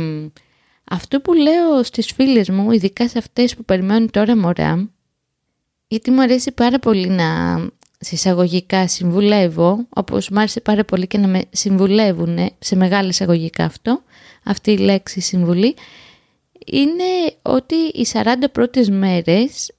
αυτό 0.91 1.21
που 1.21 1.33
λέω 1.33 1.83
στις 1.83 2.11
φίλες 2.11 2.49
μου, 2.49 2.71
ειδικά 2.71 3.07
σε 3.07 3.17
αυτές 3.17 3.55
που 3.55 3.63
περιμένουν 3.63 4.11
τώρα 4.11 4.37
μωρά, 4.37 4.89
γιατί 5.87 6.11
μου 6.11 6.21
αρέσει 6.21 6.51
πάρα 6.51 6.79
πολύ 6.79 7.07
να 7.07 7.57
συσσαγωγικά 7.99 8.87
συμβουλεύω, 8.87 9.85
όπως 9.89 10.29
μου 10.29 10.39
άρεσε 10.39 10.61
πάρα 10.61 10.85
πολύ 10.85 11.07
και 11.07 11.17
να 11.17 11.27
με 11.27 11.41
συμβουλεύουν 11.49 12.37
σε 12.59 12.75
μεγάλη 12.75 13.09
εισαγωγικά 13.09 13.63
αυτό, 13.63 14.03
αυτή 14.43 14.71
η 14.71 14.77
λέξη 14.77 15.19
συμβουλή, 15.19 15.75
είναι 16.65 17.35
ότι 17.41 17.75
οι 17.75 18.07
40 18.13 18.23
πρώτες 18.51 18.89
μέρες 18.89 19.71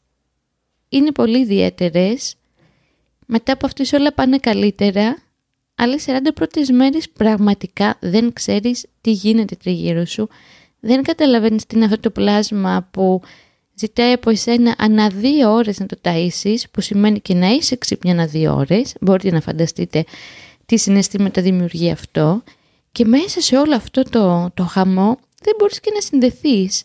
είναι 0.88 1.12
πολύ 1.12 1.38
ιδιαίτερες. 1.38 2.34
Μετά 3.26 3.52
από 3.52 3.66
αυτές 3.66 3.92
όλα 3.92 4.12
πάνε 4.12 4.38
καλύτερα, 4.38 5.16
αλλά 5.74 5.94
οι 5.94 6.00
40 6.06 6.32
πρώτες 6.34 6.70
μέρες 6.70 7.08
πραγματικά 7.10 7.96
δεν 8.00 8.32
ξέρεις 8.32 8.86
τι 9.00 9.10
γίνεται 9.10 9.56
τριγύρω 9.56 10.04
σου. 10.04 10.28
Δεν 10.80 11.02
καταλαβαίνεις 11.02 11.66
τι 11.66 11.76
είναι 11.76 11.84
αυτό 11.84 12.00
το 12.00 12.10
πλάσμα 12.10 12.88
που 12.90 13.20
ζητάει 13.74 14.12
από 14.12 14.30
εσένα 14.30 14.74
ανά 14.78 15.08
δύο 15.08 15.52
ώρες 15.52 15.78
να 15.78 15.86
το 15.86 15.98
ταΐσεις, 16.02 16.62
που 16.70 16.80
σημαίνει 16.80 17.20
και 17.20 17.34
να 17.34 17.48
είσαι 17.48 17.76
ξύπνια 17.76 18.12
ανά 18.12 18.26
δύο 18.26 18.54
ώρες. 18.54 18.94
Μπορείτε 19.00 19.30
να 19.30 19.40
φανταστείτε 19.40 20.04
τι 20.66 20.76
συναισθήματα 20.76 21.42
δημιουργεί 21.42 21.90
αυτό. 21.90 22.42
Και 22.92 23.04
μέσα 23.04 23.40
σε 23.40 23.56
όλο 23.56 23.74
αυτό 23.74 24.02
το, 24.02 24.50
το 24.54 24.64
χαμό 24.64 25.18
δεν 25.40 25.54
μπορείς 25.58 25.80
και 25.80 25.90
να 25.94 26.00
συνδεθείς. 26.00 26.84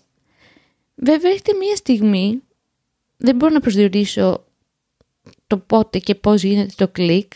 Βέβαια 0.96 1.32
έχετε 1.32 1.54
μία 1.54 1.76
στιγμή, 1.76 2.42
δεν 3.18 3.36
μπορώ 3.36 3.54
να 3.54 3.60
προσδιορίσω 3.60 4.46
το 5.48 5.58
πότε 5.58 6.00
και 6.00 6.16
πώς 6.16 6.44
γίνεται 6.44 6.74
το 6.76 6.88
κλικ. 6.88 7.34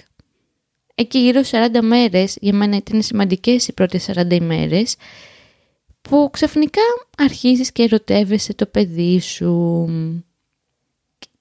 Εκεί 0.96 1.20
γύρω 1.20 1.42
40 1.52 1.82
μέρες, 1.82 2.38
για 2.42 2.54
μένα 2.54 2.76
ήταν 2.76 3.02
σημαντικές 3.02 3.68
οι 3.68 3.74
πρώτες 3.74 4.04
40 4.04 4.32
ημέρες, 4.32 4.96
που 6.02 6.30
ξαφνικά 6.32 6.82
αρχίζεις 7.18 7.72
και 7.72 7.84
ερωτεύεσαι 7.84 8.54
το 8.54 8.66
παιδί 8.66 9.20
σου. 9.20 9.86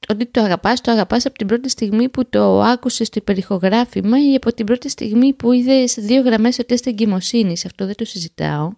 Ότι 0.09 0.27
το 0.27 0.41
αγαπάς, 0.41 0.81
το 0.81 0.91
αγαπάς 0.91 1.27
από 1.27 1.39
την 1.39 1.47
πρώτη 1.47 1.69
στιγμή 1.69 2.09
που 2.09 2.29
το 2.29 2.61
άκουσες 2.61 3.07
στο 3.07 3.19
υπερηχογράφημα 3.19 4.31
ή 4.31 4.35
από 4.35 4.53
την 4.53 4.67
πρώτη 4.67 4.89
στιγμή 4.89 5.33
που 5.33 5.53
είδες 5.53 5.95
δύο 5.95 6.23
γραμμές 6.23 6.55
στο 6.55 6.65
τεστ 6.65 6.87
εγκυμοσύνης. 6.87 7.65
Αυτό 7.65 7.87
δεν 7.87 7.95
το 7.95 8.05
συζητάω. 8.05 8.73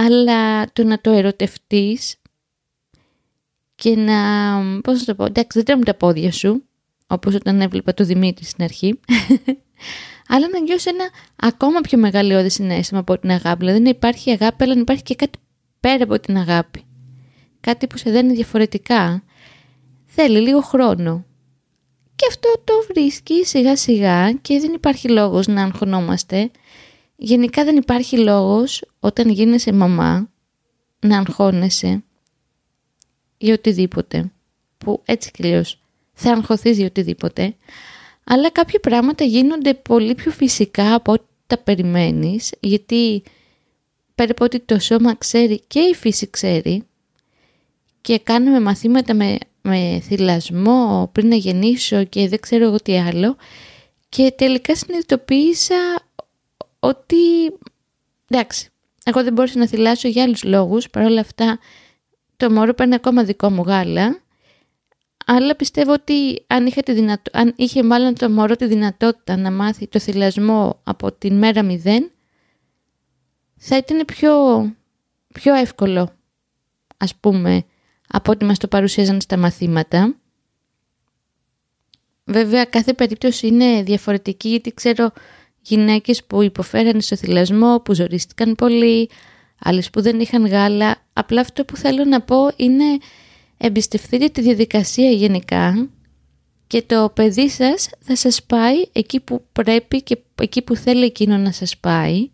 Αλλά 0.00 0.72
το 0.72 0.84
να 0.84 1.00
το 1.00 1.10
ερωτευτείς 1.10 2.16
και 3.74 3.96
να, 3.96 4.60
πώς 4.80 4.98
να 4.98 5.04
το 5.04 5.14
πω, 5.14 5.24
εντάξει 5.24 5.58
δεν 5.58 5.64
τρέμουν 5.64 5.84
τα 5.84 5.94
πόδια 5.94 6.32
σου, 6.32 6.64
όπως 7.06 7.34
όταν 7.34 7.60
έβλεπα 7.60 7.94
το 7.94 8.04
Δημήτρη 8.04 8.44
στην 8.44 8.64
αρχή, 8.64 9.00
αλλά 10.32 10.48
να 10.48 10.60
νιώσεις 10.60 10.86
ένα 10.86 11.08
ακόμα 11.36 11.80
πιο 11.80 11.98
μεγαλειώδη 11.98 12.50
συνέστημα 12.50 13.00
από 13.00 13.18
την 13.18 13.30
αγάπη. 13.30 13.58
Δηλαδή 13.58 13.80
να 13.80 13.88
υπάρχει 13.88 14.30
αγάπη, 14.30 14.64
αλλά 14.64 14.74
να 14.74 14.80
υπάρχει 14.80 15.02
και 15.02 15.14
κάτι 15.14 15.38
πέρα 15.80 16.04
από 16.04 16.20
την 16.20 16.36
αγάπη. 16.36 16.84
Κάτι 17.60 17.86
που 17.86 17.98
σε 17.98 18.10
δένει 18.10 18.34
διαφορετικά. 18.34 19.22
Θέλει 20.06 20.40
λίγο 20.40 20.60
χρόνο. 20.60 21.24
Και 22.16 22.26
αυτό 22.28 22.48
το 22.64 22.72
βρίσκει 22.88 23.44
σιγά 23.44 23.76
σιγά 23.76 24.32
και 24.32 24.58
δεν 24.58 24.72
υπάρχει 24.72 25.08
λόγος 25.08 25.46
να 25.46 25.62
αγχωνόμαστε. 25.62 26.50
Γενικά 27.20 27.64
δεν 27.64 27.76
υπάρχει 27.76 28.18
λόγος 28.18 28.84
όταν 29.00 29.28
γίνεσαι 29.28 29.72
μαμά 29.72 30.30
να 31.00 31.18
αγχώνεσαι 31.18 32.04
ή 33.38 33.50
οτιδήποτε. 33.50 34.32
Που 34.78 35.02
έτσι 35.04 35.30
κι 35.30 35.62
θα 36.12 36.32
αγχωθείς 36.32 36.76
για 36.76 36.86
οτιδήποτε 36.86 37.54
αλλά 38.30 38.50
κάποια 38.50 38.80
πράγματα 38.80 39.24
γίνονται 39.24 39.74
πολύ 39.74 40.14
πιο 40.14 40.30
φυσικά 40.30 40.94
από 40.94 41.12
ό,τι 41.12 41.24
τα 41.46 41.58
περιμένεις, 41.58 42.52
γιατί 42.60 43.22
πέρα 44.14 44.30
από 44.30 44.44
ότι 44.44 44.60
το 44.60 44.78
σώμα 44.78 45.14
ξέρει 45.14 45.60
και 45.66 45.80
η 45.80 45.94
φύση 45.94 46.30
ξέρει 46.30 46.82
και 48.00 48.18
κάνουμε 48.18 48.60
μαθήματα 48.60 49.14
με, 49.14 49.38
με 49.62 50.00
θυλασμό 50.02 51.10
πριν 51.12 51.28
να 51.28 51.34
γεννήσω 51.34 52.04
και 52.04 52.28
δεν 52.28 52.40
ξέρω 52.40 52.64
εγώ 52.64 52.76
τι 52.76 52.98
άλλο 52.98 53.36
και 54.08 54.32
τελικά 54.36 54.76
συνειδητοποίησα 54.76 56.07
ότι 56.78 57.16
εντάξει, 58.28 58.70
εγώ 59.04 59.22
δεν 59.22 59.32
μπορούσα 59.32 59.58
να 59.58 59.66
θυλάσω 59.66 60.08
για 60.08 60.22
άλλους 60.22 60.44
λόγους, 60.44 60.90
παρόλα 60.90 61.20
αυτά 61.20 61.58
το 62.36 62.50
μωρό 62.50 62.74
παίρνει 62.74 62.94
ακόμα 62.94 63.24
δικό 63.24 63.50
μου 63.50 63.62
γάλα 63.62 64.22
αλλά 65.30 65.56
πιστεύω 65.56 65.92
ότι 65.92 66.44
αν 66.46 66.66
είχε, 66.66 66.80
τη 66.80 66.92
δυνατο... 66.92 67.30
αν 67.32 67.52
είχε 67.56 67.82
μάλλον 67.82 68.14
το 68.14 68.30
μωρό 68.30 68.56
τη 68.56 68.66
δυνατότητα 68.66 69.36
να 69.36 69.50
μάθει 69.50 69.86
το 69.86 69.98
θυλασμό 69.98 70.80
από 70.84 71.12
την 71.12 71.38
μέρα 71.38 71.62
μηδέν, 71.62 72.10
θα 73.56 73.76
ήταν 73.76 74.04
πιο, 74.04 74.32
πιο 75.34 75.54
εύκολο, 75.54 76.10
ας 76.96 77.14
πούμε, 77.16 77.64
από 78.08 78.32
ό,τι 78.32 78.44
μας 78.44 78.58
το 78.58 78.68
παρουσίαζαν 78.68 79.20
στα 79.20 79.36
μαθήματα. 79.36 80.16
Βέβαια, 82.24 82.64
κάθε 82.64 82.92
περίπτωση 82.92 83.46
είναι 83.46 83.82
διαφορετική, 83.82 84.48
γιατί 84.48 84.74
ξέρω 84.74 85.10
γυναίκες 85.68 86.24
που 86.24 86.42
υποφέραν 86.42 87.00
στο 87.00 87.16
θυλασμό, 87.16 87.80
που 87.84 87.94
ζορίστηκαν 87.94 88.54
πολύ, 88.54 89.10
άλλες 89.58 89.90
που 89.90 90.02
δεν 90.02 90.20
είχαν 90.20 90.46
γάλα. 90.46 90.96
Απλά 91.12 91.40
αυτό 91.40 91.64
που 91.64 91.76
θέλω 91.76 92.04
να 92.04 92.20
πω 92.20 92.50
είναι 92.56 92.84
Εμπιστευτείτε 93.60 94.28
τη 94.28 94.40
διαδικασία 94.40 95.10
γενικά 95.10 95.88
και 96.66 96.82
το 96.82 97.10
παιδί 97.14 97.48
σας 97.48 97.88
θα 98.00 98.16
σας 98.16 98.42
πάει 98.42 98.76
εκεί 98.92 99.20
που 99.20 99.44
πρέπει 99.52 100.02
και 100.02 100.18
εκεί 100.40 100.62
που 100.62 100.76
θέλει 100.76 101.04
εκείνο 101.04 101.36
να 101.36 101.52
σας 101.52 101.76
πάει. 101.76 102.30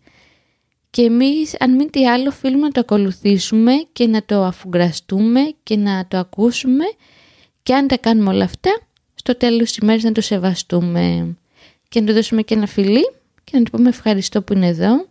Και 0.89 1.01
εμείς 1.01 1.55
αν 1.59 1.75
μην 1.75 1.89
τι 1.89 2.07
άλλο 2.07 2.27
οφείλουμε 2.27 2.61
να 2.61 2.71
το 2.71 2.79
ακολουθήσουμε 2.79 3.71
και 3.93 4.07
να 4.07 4.23
το 4.25 4.43
αφουγκραστούμε 4.43 5.41
και 5.63 5.75
να 5.75 6.07
το 6.07 6.17
ακούσουμε 6.17 6.83
και 7.63 7.73
αν 7.73 7.87
τα 7.87 7.97
κάνουμε 7.97 8.29
όλα 8.29 8.43
αυτά 8.43 8.79
στο 9.15 9.37
τέλος 9.37 9.67
της 9.67 9.77
ημέρας 9.77 10.03
να 10.03 10.11
το 10.11 10.21
σεβαστούμε. 10.21 11.35
Και 11.89 11.99
να 11.99 12.05
του 12.05 12.13
δώσουμε 12.13 12.41
και 12.41 12.53
ένα 12.53 12.67
φιλί 12.67 13.11
και 13.45 13.57
να 13.57 13.63
του 13.63 13.71
πούμε 13.71 13.89
ευχαριστώ 13.89 14.41
που 14.41 14.53
είναι 14.53 14.67
εδώ 14.67 15.07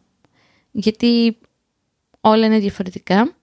γιατί 0.70 1.38
όλα 2.20 2.46
είναι 2.46 2.58
διαφορετικά 2.58 3.34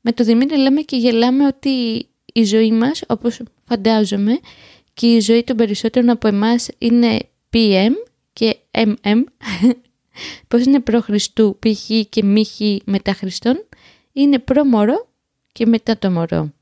με 0.00 0.12
το 0.12 0.24
Δημήτρη 0.24 0.58
λέμε 0.58 0.80
και 0.80 0.96
γελάμε 0.96 1.46
ότι 1.46 2.06
η 2.32 2.44
ζωή 2.44 2.72
μας, 2.72 3.02
όπως 3.08 3.40
φαντάζομαι, 3.64 4.40
και 4.94 5.14
η 5.14 5.20
ζωή 5.20 5.44
των 5.44 5.56
περισσότερων 5.56 6.08
από 6.08 6.28
εμάς 6.28 6.68
είναι 6.78 7.18
PM 7.52 7.92
και 8.32 8.56
MM, 8.70 9.24
πώς 10.48 10.64
είναι 10.64 10.80
προ 10.80 11.00
Χριστού, 11.00 11.58
π.χ. 11.58 11.90
και 12.08 12.24
μ.χ. 12.24 12.60
μετά 12.84 13.12
Χριστόν, 13.12 13.64
είναι 14.12 14.38
προ 14.38 14.64
μωρό 14.64 15.08
και 15.52 15.66
μετά 15.66 15.98
το 15.98 16.10
μωρό. 16.10 16.52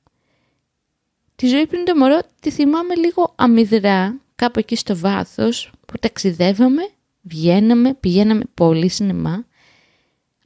Τη 1.37 1.47
ζωή 1.47 1.67
πριν 1.67 1.85
το 1.85 1.97
μωρό 1.97 2.19
τη 2.41 2.51
θυμάμαι 2.51 2.95
λίγο 2.95 3.35
αμυδρά, 3.37 4.21
κάπου 4.35 4.59
εκεί 4.59 4.77
στο 4.77 4.97
βάθος, 4.97 5.71
που 5.87 5.99
ταξιδεύαμε, 6.01 6.83
βγαίναμε, 7.23 7.95
πηγαίναμε 7.95 8.43
πολύ 8.55 8.89
σινεμά, 8.89 9.47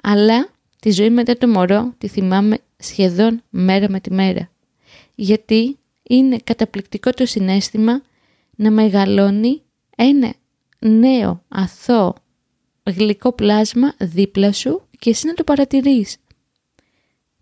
αλλά 0.03 0.49
τη 0.81 0.91
ζωή 0.91 1.11
μετά 1.11 1.37
το 1.37 1.49
μωρό 1.49 1.95
τη 1.99 2.09
θυμάμαι 2.09 2.59
σχεδόν 2.77 3.43
μέρα 3.51 3.91
με 3.91 4.01
τη 4.01 4.13
μέρα. 4.13 4.51
Γιατί 5.15 5.79
είναι 6.03 6.37
καταπληκτικό 6.45 7.11
το 7.11 7.27
συνέστημα 7.27 8.03
να 8.57 8.71
μεγαλώνει 8.71 9.63
ένα 9.97 10.35
νέο 10.79 11.43
αθώο 11.49 12.15
γλυκό 12.83 13.33
πλάσμα 13.33 13.95
δίπλα 13.99 14.53
σου 14.53 14.83
και 14.99 15.11
εσύ 15.11 15.27
να 15.27 15.35
το 15.35 15.45
παρατηρείς. 15.45 16.17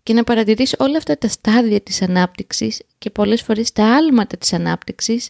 Και 0.03 0.13
να 0.13 0.23
παρατηρείς 0.23 0.75
όλα 0.79 0.97
αυτά 0.97 1.17
τα 1.17 1.27
στάδια 1.27 1.81
της 1.81 2.01
ανάπτυξης 2.01 2.81
και 2.97 3.09
πολλές 3.09 3.41
φορές 3.41 3.71
τα 3.71 3.95
άλματα 3.95 4.37
της 4.37 4.53
ανάπτυξης 4.53 5.29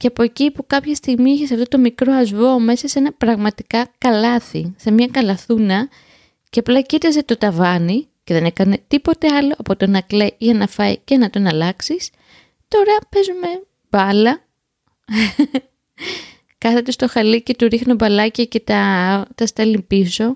και 0.00 0.06
από 0.06 0.22
εκεί 0.22 0.50
που 0.50 0.66
κάποια 0.66 0.94
στιγμή 0.94 1.30
είχες 1.30 1.50
αυτό 1.50 1.68
το 1.68 1.78
μικρό 1.78 2.12
ασβό 2.12 2.58
μέσα 2.58 2.88
σε 2.88 2.98
ένα 2.98 3.12
πραγματικά 3.12 3.88
καλάθι, 3.98 4.74
σε 4.76 4.90
μια 4.90 5.06
καλαθούνα 5.06 5.88
και 6.50 6.58
απλά 6.58 6.80
κοίταζε 6.80 7.22
το 7.22 7.36
ταβάνι 7.36 8.08
και 8.24 8.34
δεν 8.34 8.44
έκανε 8.44 8.78
τίποτε 8.88 9.26
άλλο 9.34 9.54
από 9.58 9.76
το 9.76 9.86
να 9.86 10.00
κλαίει 10.00 10.34
ή 10.38 10.52
να 10.52 10.66
φάει 10.66 10.98
και 10.98 11.16
να 11.16 11.30
τον 11.30 11.46
αλλάξεις, 11.46 12.10
τώρα 12.68 12.98
παίζουμε 13.08 13.46
μπάλα. 13.90 14.44
Κάθεται 16.58 16.90
στο 16.90 17.08
χαλί 17.08 17.42
και 17.42 17.54
του 17.54 17.68
ρίχνω 17.68 17.94
μπαλάκια 17.94 18.44
και 18.44 18.60
τα, 18.60 19.26
τα 19.34 19.46
στέλνει 19.46 19.82
πίσω. 19.82 20.34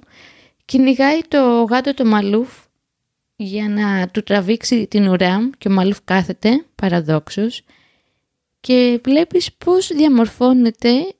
Κυνηγάει 0.65 1.21
το 1.29 1.67
γάτο 1.71 1.95
το 1.95 2.05
μαλούφ 2.05 2.49
για 3.37 3.69
να 3.69 4.09
του 4.09 4.23
τραβήξει 4.23 4.87
την 4.87 5.09
ουρά 5.09 5.51
και 5.59 5.69
ο 5.69 5.71
μαλούφ 5.71 5.99
κάθεται, 6.05 6.65
παραδόξως. 6.75 7.63
Και 8.65 9.01
βλέπεις 9.05 9.53
πώς 9.53 9.87
διαμορφώνεται 9.87 11.15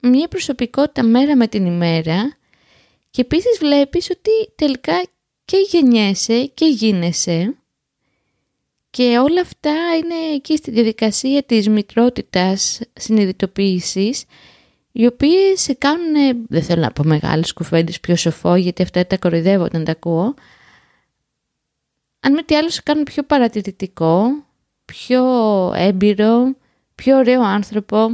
μια 0.00 0.28
προσωπικότητα 0.28 1.02
μέρα 1.02 1.36
με 1.36 1.46
την 1.46 1.66
ημέρα 1.66 2.36
και 3.10 3.20
επίσης 3.20 3.58
βλέπεις 3.58 4.10
ότι 4.10 4.30
τελικά 4.56 5.02
και 5.44 5.56
γεννιέσαι 5.68 6.44
και 6.44 6.66
γίνεσαι 6.66 7.56
και 8.90 9.18
όλα 9.18 9.40
αυτά 9.40 9.74
είναι 10.02 10.34
εκεί 10.34 10.56
στη 10.56 10.70
διαδικασία 10.70 11.42
της 11.42 11.68
μητρότητας 11.68 12.80
συνειδητοποίησης 12.92 14.24
οι 14.92 15.06
οποίες 15.06 15.60
σε 15.60 15.74
κάνουν, 15.74 16.46
δεν 16.48 16.62
θέλω 16.62 16.80
να 16.80 16.92
πω 16.92 17.02
μεγάλες 17.04 17.52
κουφέντες 17.52 18.00
πιο 18.00 18.16
σοφό, 18.16 18.54
γιατί 18.54 18.82
αυτά 18.82 19.06
τα 19.06 19.18
κοροϊδεύω 19.18 19.64
όταν 19.64 19.84
τα 19.84 19.92
ακούω, 19.92 20.34
αν 22.20 22.32
με 22.32 22.42
τι 22.42 22.56
άλλο 22.56 22.68
σε 22.68 22.80
κάνουν 22.84 23.04
πιο 23.04 23.22
παρατηρητικό, 23.22 24.44
πιο 24.84 25.24
έμπειρο, 25.76 26.54
πιο 26.94 27.16
ωραίο 27.16 27.42
άνθρωπο. 27.42 28.08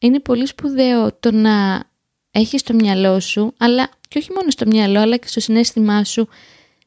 Είναι 0.00 0.20
πολύ 0.20 0.46
σπουδαίο 0.46 1.12
το 1.20 1.32
να 1.32 1.84
έχεις 2.30 2.60
στο 2.60 2.74
μυαλό 2.74 3.20
σου, 3.20 3.54
αλλά 3.58 3.88
και 4.08 4.18
όχι 4.18 4.32
μόνο 4.32 4.50
στο 4.50 4.66
μυαλό, 4.66 5.00
αλλά 5.00 5.16
και 5.16 5.28
στο 5.28 5.40
συνέστημά 5.40 6.04
σου, 6.04 6.28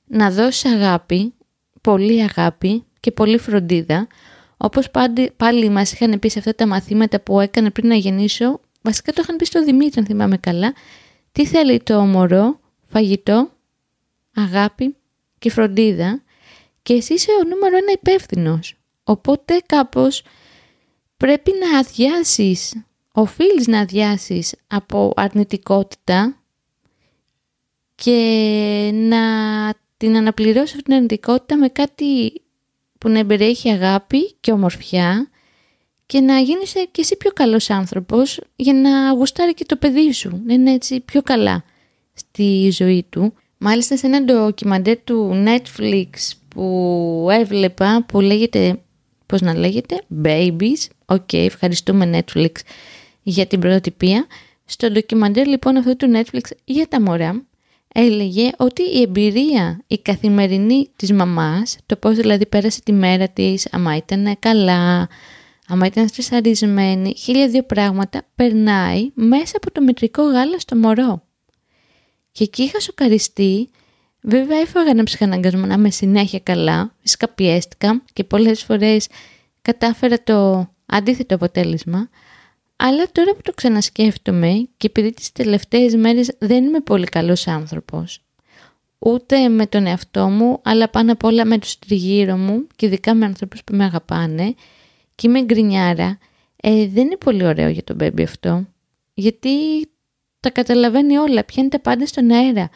να 0.06 0.32
δώσεις 0.32 0.66
αγάπη, 0.66 1.34
πολύ 1.82 2.22
αγάπη 2.22 2.84
και 3.00 3.12
πολύ 3.12 3.38
φροντίδα, 3.38 4.08
όπως 4.58 4.92
πάλι, 4.92 5.32
πάλι 5.38 5.70
μας 5.70 5.92
είχαν 5.92 6.20
πει 6.20 6.30
σε 6.30 6.40
αυτά 6.40 6.56
τα 6.56 6.68
μαθήματα 6.68 7.20
που 7.20 7.40
έκανα 7.40 7.72
πριν 7.72 7.88
να 7.88 7.96
γεννήσω, 7.96 8.60
βασικά 8.82 9.12
το 9.12 9.22
είχαν 9.24 9.36
πει 9.36 9.46
στο 9.46 9.64
Δημήτρη 9.64 10.00
αν 10.00 10.06
θυμάμαι 10.06 10.38
καλά, 10.38 10.74
τι 11.32 11.46
θέλει 11.46 11.80
το 11.84 12.02
μωρό, 12.02 12.60
φαγητό, 12.86 13.50
αγάπη 14.36 14.96
και 15.40 15.50
φροντίδα 15.50 16.22
και 16.84 16.94
εσύ 16.94 17.14
είσαι 17.14 17.32
ο 17.32 17.48
νούμερο 17.48 17.78
ένα 17.78 17.92
υπεύθυνος. 17.92 18.76
Οπότε 19.04 19.62
κάπως 19.66 20.24
πρέπει 21.24 21.52
να 21.60 21.78
αδειάσεις, 21.78 22.84
οφείλεις 23.12 23.68
να 23.68 23.80
αδειάσεις 23.80 24.56
από 24.68 25.14
αρνητικότητα 25.16 26.38
και 27.96 28.90
να 28.94 29.20
την 29.98 30.16
αναπληρώσεις 30.16 30.72
αυτή 30.72 30.84
την 30.84 30.94
αρνητικότητα 30.94 31.58
με 31.58 31.68
κάτι 31.68 32.42
που 32.98 33.10
να 33.10 33.20
εμπεριέχει 33.20 33.70
αγάπη 33.70 34.34
και 34.40 34.52
ομορφιά 34.52 35.30
και 36.06 36.20
να 36.20 36.40
γίνεις 36.40 36.72
και 36.72 37.02
εσύ 37.02 37.18
πιο 37.18 37.32
καλός 37.32 37.70
άνθρωπος 37.70 38.40
για 38.56 38.74
να 38.74 39.12
γουστάρει 39.12 39.54
και 39.54 39.66
το 39.66 39.76
παιδί 39.76 40.12
σου, 40.12 40.42
να 40.46 40.54
είναι 40.54 40.72
έτσι 40.72 41.00
πιο 41.00 41.22
καλά 41.22 41.64
στη 42.14 42.70
ζωή 42.72 43.06
του. 43.10 43.34
Μάλιστα 43.58 43.98
σε 43.98 44.06
ένα 44.06 44.24
ντοκιμαντέρ 44.24 45.04
του 45.04 45.44
Netflix 45.46 46.10
που 46.48 47.28
έβλεπα 47.32 48.04
που 48.08 48.20
λέγεται, 48.20 48.82
πώς 49.26 49.42
να 49.42 49.54
λέγεται, 49.58 50.02
Babies. 50.24 50.88
OK, 51.14 51.22
okay, 51.32 51.46
ευχαριστούμε 51.46 52.24
Netflix 52.26 52.52
για 53.24 53.46
την 53.46 53.60
πρωτοτυπία. 53.60 54.28
Στο 54.66 54.92
ντοκιμαντέρ 54.92 55.48
λοιπόν 55.48 55.78
αυτό 55.78 55.96
του 55.96 56.12
Netflix 56.16 56.42
για 56.66 56.88
τα 56.88 57.02
μωρά 57.02 57.46
έλεγε 57.94 58.50
ότι 58.58 58.82
η 58.82 59.02
εμπειρία, 59.02 59.84
η 59.88 59.98
καθημερινή 59.98 60.90
της 60.96 61.12
μαμάς, 61.12 61.78
το 61.86 61.96
πώς 61.96 62.16
δηλαδή 62.16 62.46
πέρασε 62.46 62.82
τη 62.82 62.92
μέρα 62.92 63.28
της, 63.28 63.68
άμα 63.72 63.96
ήταν 63.96 64.36
καλά, 64.40 65.10
άμα 65.68 65.86
ήταν 65.86 66.08
στρεσαρισμένη, 66.08 67.16
χίλια 67.18 67.48
δύο 67.48 67.64
πράγματα, 67.64 68.26
περνάει 68.36 69.12
μέσα 69.14 69.54
από 69.58 69.72
το 69.72 69.82
μετρικό 69.82 70.24
γάλα 70.24 70.60
στο 70.60 70.76
μωρό. 70.76 71.24
Και 72.32 72.44
εκεί 72.44 72.64
είχα 72.64 72.80
σοκαριστεί, 72.80 73.70
βέβαια 74.22 74.60
έφαγα 74.60 74.90
ένα 74.90 75.04
ψυχαναγκασμό 75.04 75.66
να 75.66 75.74
είμαι 75.74 75.90
συνέχεια 75.90 76.40
καλά, 76.40 76.96
φυσικά 77.02 77.30
πιέστηκα 77.30 78.04
και 78.14 78.24
πολλές 78.24 78.64
φορές 78.64 79.08
κατάφερα 79.62 80.24
το 80.24 80.68
αντίθετο 80.86 81.36
αποτέλεσμα, 81.36 82.10
αλλά 82.76 83.06
τώρα 83.12 83.34
που 83.34 83.42
το 83.42 83.54
ξανασκέφτομαι 83.54 84.68
και 84.78 84.88
επειδή 84.88 85.14
τις 85.14 85.32
τελευταίες 85.32 85.96
μέρες 85.96 86.36
δεν 86.40 86.64
είμαι 86.64 86.80
πολύ 86.80 87.06
καλός 87.06 87.48
άνθρωπος, 87.48 88.24
ούτε 89.00 89.48
με 89.48 89.68
τον 89.68 89.86
εαυτό 89.86 90.28
μου, 90.28 90.60
αλλά 90.64 90.90
πάνω 90.90 91.12
απ' 91.12 91.24
όλα 91.24 91.46
με 91.46 91.58
τους 91.58 91.80
τριγύρω 91.80 92.38
μου 92.38 92.68
και 92.76 92.86
ειδικά 92.86 93.14
με 93.14 93.26
ανθρώπους 93.26 93.64
που 93.64 93.76
με 93.76 93.84
αγαπάνε 93.84 94.56
και 95.16 95.28
είμαι 95.28 95.42
γκρινιάρα, 95.42 96.18
ε, 96.56 96.88
δεν 96.88 97.06
είναι 97.06 97.18
πολύ 97.18 97.46
ωραίο 97.46 97.70
για 97.70 97.84
τον 97.84 97.96
μπέμπι 97.96 98.24
αυτό, 98.24 98.66
γιατί 99.14 99.50
τα 100.40 100.50
καταλαβαίνει 100.50 101.18
όλα, 101.18 101.44
πιάνει 101.44 101.70
τα 101.70 101.80
πάντα 101.80 102.06
στον 102.06 102.32
αέρα. 102.32 102.70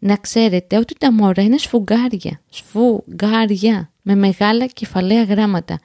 Να 0.00 0.16
ξέρετε 0.16 0.76
ότι 0.76 0.94
τα 0.98 1.12
μωρά 1.12 1.42
είναι 1.42 1.58
σφουγγάρια, 1.58 2.40
σφουγγάρια, 2.50 3.92
με 4.02 4.14
μεγάλα 4.14 4.66
κεφαλαία 4.66 5.24
γράμματα. 5.24 5.80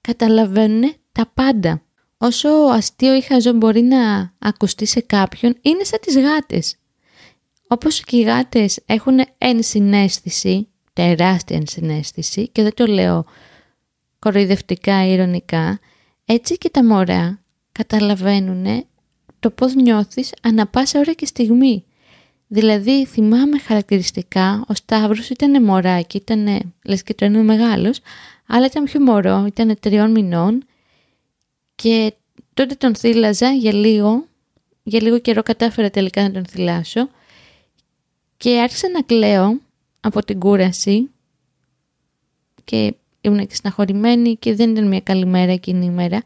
Καταλαβαίνουν 0.00 0.92
τα 1.16 1.30
πάντα 1.34 1.82
όσο 2.18 2.48
αστείο 2.48 3.14
ή 3.14 3.20
χαζό 3.20 3.52
μπορεί 3.52 3.82
να 3.82 4.32
ακουστεί 4.38 4.86
σε 4.86 5.00
κάποιον, 5.00 5.56
είναι 5.62 5.84
σαν 5.84 5.98
τις 6.02 6.18
γάτες. 6.18 6.76
Όπως 7.68 8.00
και 8.00 8.16
οι 8.16 8.22
γάτες 8.22 8.82
έχουν 8.86 9.18
ενσυναίσθηση, 9.38 10.68
τεράστια 10.92 11.56
ενσυναίσθηση 11.56 12.48
και 12.48 12.62
δεν 12.62 12.74
το 12.74 12.86
λέω 12.86 13.24
κοροϊδευτικά 14.18 15.06
ή 15.06 15.12
ηρωνικά, 15.12 15.78
έτσι 16.24 16.58
και 16.58 16.70
τα 16.70 16.84
μωρά 16.84 17.40
καταλαβαίνουν 17.72 18.86
το 19.38 19.50
πώς 19.50 19.74
νιώθεις 19.74 20.32
ανα 20.42 20.66
πάσα 20.66 20.98
ώρα 20.98 21.12
και 21.12 21.26
στιγμή. 21.26 21.84
Δηλαδή 22.46 23.06
θυμάμαι 23.06 23.58
χαρακτηριστικά, 23.58 24.64
ο 24.68 24.74
Σταύρος 24.74 25.28
ήταν 25.28 25.64
μωράκι, 25.64 26.16
ήταν 26.16 26.72
λες 26.84 27.02
και 27.02 27.14
το 27.14 27.30
μεγάλος, 27.30 28.00
αλλά 28.46 28.66
ήταν 28.66 28.84
πιο 28.84 29.00
μωρό, 29.00 29.44
ήταν 29.46 29.76
τριών 29.80 30.10
μηνών 30.10 30.64
και 31.76 32.14
τότε 32.54 32.74
τον 32.74 32.94
θύλαζα 32.94 33.52
για 33.52 33.72
λίγο, 33.72 34.26
για 34.82 35.02
λίγο 35.02 35.18
καιρό 35.18 35.42
κατάφερα 35.42 35.90
τελικά 35.90 36.22
να 36.22 36.30
τον 36.30 36.46
θυλάσω. 36.46 37.08
Και 38.36 38.60
άρχισα 38.60 38.88
να 38.90 39.02
κλαίω 39.02 39.60
από 40.00 40.24
την 40.24 40.38
κούραση. 40.38 41.10
Και 42.64 42.94
ήμουν 43.20 43.46
και 43.46 43.54
συναχωρημένη 43.54 44.36
και 44.36 44.54
δεν 44.54 44.70
ήταν 44.70 44.86
μια 44.88 45.00
καλή 45.00 45.26
μέρα 45.26 45.52
εκείνη 45.52 45.84
η 45.84 45.90
μέρα. 45.90 46.22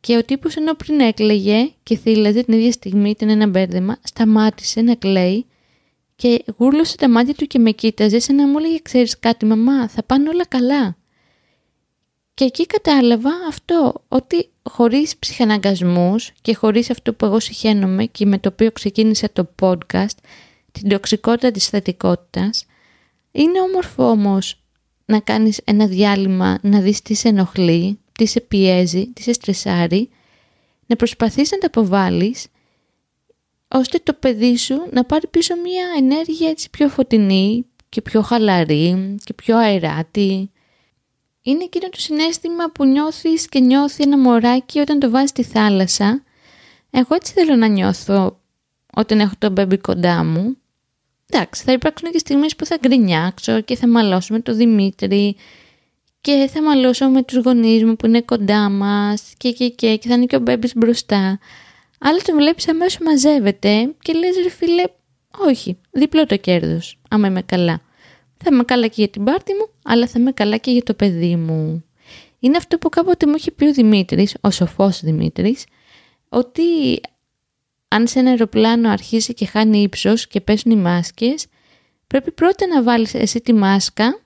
Και 0.00 0.16
ο 0.16 0.24
τύπος 0.24 0.56
ενώ 0.56 0.74
πριν 0.74 1.00
έκλαιγε 1.00 1.70
και 1.82 1.96
θύλαζε 1.96 2.42
την 2.42 2.54
ίδια 2.54 2.72
στιγμή 2.72 3.10
ήταν 3.10 3.28
ένα 3.28 3.46
μπέρδεμα, 3.46 3.98
σταμάτησε 4.02 4.80
να 4.80 4.94
κλαίει 4.94 5.46
και 6.16 6.44
γούρλωσε 6.56 6.96
τα 6.96 7.08
μάτια 7.08 7.34
του 7.34 7.46
και 7.46 7.58
με 7.58 7.70
κοίταζε 7.70 8.18
σαν 8.18 8.36
να 8.36 8.46
μου 8.48 8.58
έλεγε 8.58 8.78
ξέρεις 8.82 9.18
κάτι 9.18 9.46
μαμά 9.46 9.88
θα 9.88 10.02
πάνε 10.02 10.28
όλα 10.28 10.46
καλά. 10.46 10.96
Και 12.34 12.44
εκεί 12.44 12.66
κατάλαβα 12.66 13.30
αυτό, 13.48 14.04
ότι 14.08 14.50
χωρίς 14.62 15.16
ψυχαναγκασμούς 15.16 16.32
και 16.40 16.54
χωρίς 16.54 16.90
αυτό 16.90 17.14
που 17.14 17.24
εγώ 17.24 17.40
συχαίνομαι 17.40 18.04
και 18.04 18.26
με 18.26 18.38
το 18.38 18.48
οποίο 18.52 18.72
ξεκίνησα 18.72 19.28
το 19.32 19.48
podcast, 19.62 20.16
την 20.72 20.88
τοξικότητα 20.88 21.50
της 21.50 21.68
θετικότητας, 21.68 22.66
είναι 23.32 23.60
όμορφο 23.60 24.10
όμως 24.10 24.62
να 25.04 25.20
κάνεις 25.20 25.60
ένα 25.64 25.86
διάλειμμα, 25.86 26.58
να 26.62 26.80
δεις 26.80 27.02
τι 27.02 27.14
σε 27.14 27.28
ενοχλεί, 27.28 27.98
τι 28.12 28.26
σε 28.26 28.40
πιέζει, 28.40 29.06
τι 29.06 29.22
σε 29.22 29.32
στρεσάρει, 29.32 30.08
να 30.86 30.96
προσπαθείς 30.96 31.50
να 31.50 31.58
τα 31.58 31.66
αποβάλεις, 31.66 32.46
ώστε 33.68 33.98
το 33.98 34.12
παιδί 34.12 34.56
σου 34.56 34.86
να 34.90 35.04
πάρει 35.04 35.26
πίσω 35.26 35.54
μια 35.56 35.84
ενέργεια 35.98 36.48
έτσι 36.48 36.70
πιο 36.70 36.88
φωτεινή 36.88 37.66
και 37.88 38.02
πιο 38.02 38.22
χαλαρή 38.22 39.16
και 39.24 39.32
πιο 39.32 39.56
αεράτη 39.56 40.50
είναι 41.42 41.64
εκείνο 41.64 41.88
το 41.88 42.00
συνέστημα 42.00 42.70
που 42.70 42.84
νιώθεις 42.84 43.48
και 43.48 43.58
νιώθει 43.60 44.02
ένα 44.02 44.18
μωράκι 44.18 44.78
όταν 44.78 44.98
το 44.98 45.10
βάζεις 45.10 45.30
στη 45.30 45.42
θάλασσα. 45.42 46.22
Εγώ 46.90 47.14
έτσι 47.14 47.32
θέλω 47.32 47.56
να 47.56 47.66
νιώθω 47.66 48.40
όταν 48.94 49.20
έχω 49.20 49.32
τον 49.38 49.52
μπέμπι 49.52 49.78
κοντά 49.78 50.24
μου. 50.24 50.56
Εντάξει, 51.30 51.62
θα 51.62 51.72
υπάρξουν 51.72 52.10
και 52.10 52.18
στιγμές 52.18 52.56
που 52.56 52.66
θα 52.66 52.76
γκρινιάξω 52.80 53.60
και 53.60 53.76
θα 53.76 53.88
μαλώσω 53.88 54.32
με 54.34 54.40
τον 54.40 54.56
Δημήτρη 54.56 55.36
και 56.20 56.48
θα 56.52 56.62
μαλώσω 56.62 57.08
με 57.08 57.22
τους 57.22 57.36
γονείς 57.44 57.84
μου 57.84 57.96
που 57.96 58.06
είναι 58.06 58.22
κοντά 58.22 58.70
μας 58.70 59.32
και 59.36 59.52
και 59.52 59.68
και 59.68 59.96
και 59.96 60.08
θα 60.08 60.14
είναι 60.14 60.26
και 60.26 60.36
ο 60.36 60.40
μπέμπις 60.40 60.72
μπροστά. 60.76 61.38
Αλλά 62.00 62.18
τον 62.24 62.34
βλέπεις 62.36 62.68
αμέσως 62.68 62.98
μαζεύεται 63.04 63.94
και 64.02 64.12
λες 64.12 64.36
ρε 64.42 64.48
φίλε, 64.50 64.84
όχι, 65.38 65.78
διπλό 65.90 66.26
το 66.26 66.36
κέρδος, 66.36 66.98
άμα 67.10 67.26
είμαι 67.26 67.42
καλά. 67.42 67.80
Θα 68.36 68.50
είμαι 68.52 68.64
καλά 68.64 68.86
και 68.86 68.94
για 68.96 69.08
την 69.08 69.24
πάρτη 69.24 69.52
μου, 69.54 69.68
αλλά 69.82 70.06
θα 70.06 70.18
είμαι 70.18 70.32
καλά 70.32 70.56
και 70.56 70.70
για 70.70 70.82
το 70.82 70.94
παιδί 70.94 71.36
μου. 71.36 71.84
Είναι 72.38 72.56
αυτό 72.56 72.78
που 72.78 72.88
κάποτε 72.88 73.26
μου 73.26 73.34
είχε 73.36 73.50
πει 73.50 73.64
ο 73.64 73.72
Δημήτρης, 73.72 74.36
ο 74.40 74.50
σοφός 74.50 75.00
Δημήτρης, 75.00 75.64
ότι 76.28 77.00
αν 77.88 78.06
σε 78.06 78.18
ένα 78.18 78.30
αεροπλάνο 78.30 78.90
αρχίσει 78.90 79.34
και 79.34 79.46
χάνει 79.46 79.82
ύψος 79.82 80.26
και 80.26 80.40
πέσουν 80.40 80.70
οι 80.70 80.76
μάσκες, 80.76 81.46
πρέπει 82.06 82.30
πρώτα 82.30 82.66
να 82.66 82.82
βάλεις 82.82 83.14
εσύ 83.14 83.40
τη 83.40 83.52
μάσκα, 83.52 84.20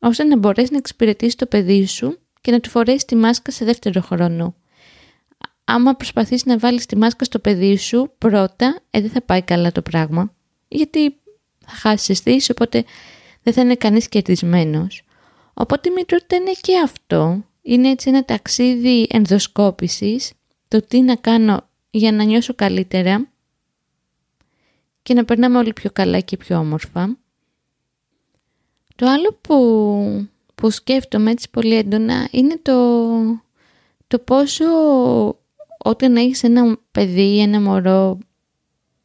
ώστε 0.00 0.24
να 0.24 0.36
μπορέσεις 0.36 0.70
να 0.70 0.76
εξυπηρετήσεις 0.76 1.34
το 1.34 1.46
παιδί 1.46 1.86
σου 1.86 2.18
και 2.40 2.50
να 2.50 2.60
του 2.60 2.70
φορέσεις 2.70 3.04
τη 3.04 3.16
μάσκα 3.16 3.50
σε 3.50 3.64
δεύτερο 3.64 4.00
χρόνο. 4.00 4.54
Άμα 5.64 5.94
προσπαθείς 5.94 6.44
να 6.44 6.58
βάλεις 6.58 6.86
τη 6.86 6.96
μάσκα 6.96 7.24
στο 7.24 7.38
παιδί 7.38 7.76
σου 7.76 8.12
πρώτα, 8.18 8.80
ε, 8.90 9.00
δεν 9.00 9.10
θα 9.10 9.22
πάει 9.22 9.42
καλά 9.42 9.72
το 9.72 9.82
πράγμα. 9.82 10.34
Γιατί 10.68 11.16
θα 11.58 11.72
χάσεις 11.72 12.08
αισθήσεις, 12.08 12.50
οπότε 12.50 12.84
δεν 13.48 13.56
θα 13.56 13.62
είναι 13.68 13.74
κανείς 13.78 14.08
κερδισμένος. 14.08 15.02
Οπότε 15.54 15.88
η 15.88 15.92
μητρότητα 15.92 16.36
είναι 16.36 16.52
και 16.60 16.80
αυτό. 16.84 17.44
Είναι 17.62 17.88
έτσι 17.90 18.08
ένα 18.08 18.24
ταξίδι 18.24 19.06
ενδοσκόπησης, 19.10 20.32
το 20.68 20.80
τι 20.80 21.00
να 21.00 21.16
κάνω 21.16 21.68
για 21.90 22.12
να 22.12 22.24
νιώσω 22.24 22.54
καλύτερα 22.54 23.28
και 25.02 25.14
να 25.14 25.24
περνάμε 25.24 25.58
όλοι 25.58 25.72
πιο 25.72 25.90
καλά 25.92 26.20
και 26.20 26.36
πιο 26.36 26.58
όμορφα. 26.58 27.16
Το 28.96 29.06
άλλο 29.06 29.38
που, 29.40 30.28
που 30.54 30.70
σκέφτομαι 30.70 31.30
έτσι 31.30 31.50
πολύ 31.50 31.76
έντονα 31.76 32.28
είναι 32.30 32.58
το, 32.62 32.76
το 34.06 34.18
πόσο 34.18 34.64
όταν 35.78 36.16
έχεις 36.16 36.42
ένα 36.42 36.78
παιδί, 36.90 37.40
ένα 37.40 37.60
μωρό, 37.60 38.18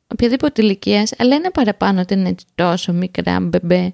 οποιαδήποτε 0.07 0.61
ηλικίας, 0.61 1.11
αλλά 1.17 1.35
ένα 1.35 1.51
παραπάνω 1.51 2.01
όταν 2.01 2.19
είναι 2.19 2.35
τόσο 2.55 2.93
μικρά 2.93 3.39
μπεμπέ, 3.39 3.93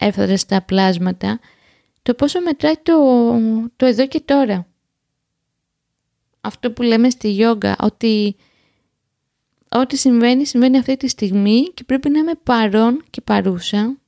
έφτασε 0.00 0.36
στα 0.36 0.62
πλάσματα, 0.62 1.40
το 2.02 2.14
πόσο 2.14 2.40
μετράει 2.40 2.76
το, 2.82 2.94
το 3.76 3.86
εδώ 3.86 4.06
και 4.06 4.20
τώρα. 4.20 4.66
Αυτό 6.40 6.72
που 6.72 6.82
λέμε 6.82 7.10
στη 7.10 7.30
γιόγκα, 7.30 7.76
ότι 7.80 8.36
ό,τι 9.68 9.96
συμβαίνει, 9.96 10.46
συμβαίνει 10.46 10.78
αυτή 10.78 10.96
τη 10.96 11.08
στιγμή 11.08 11.62
και 11.62 11.84
πρέπει 11.84 12.10
να 12.10 12.18
είμαι 12.18 12.34
παρόν 12.42 13.02
και 13.10 13.20
παρούσα. 13.20 13.98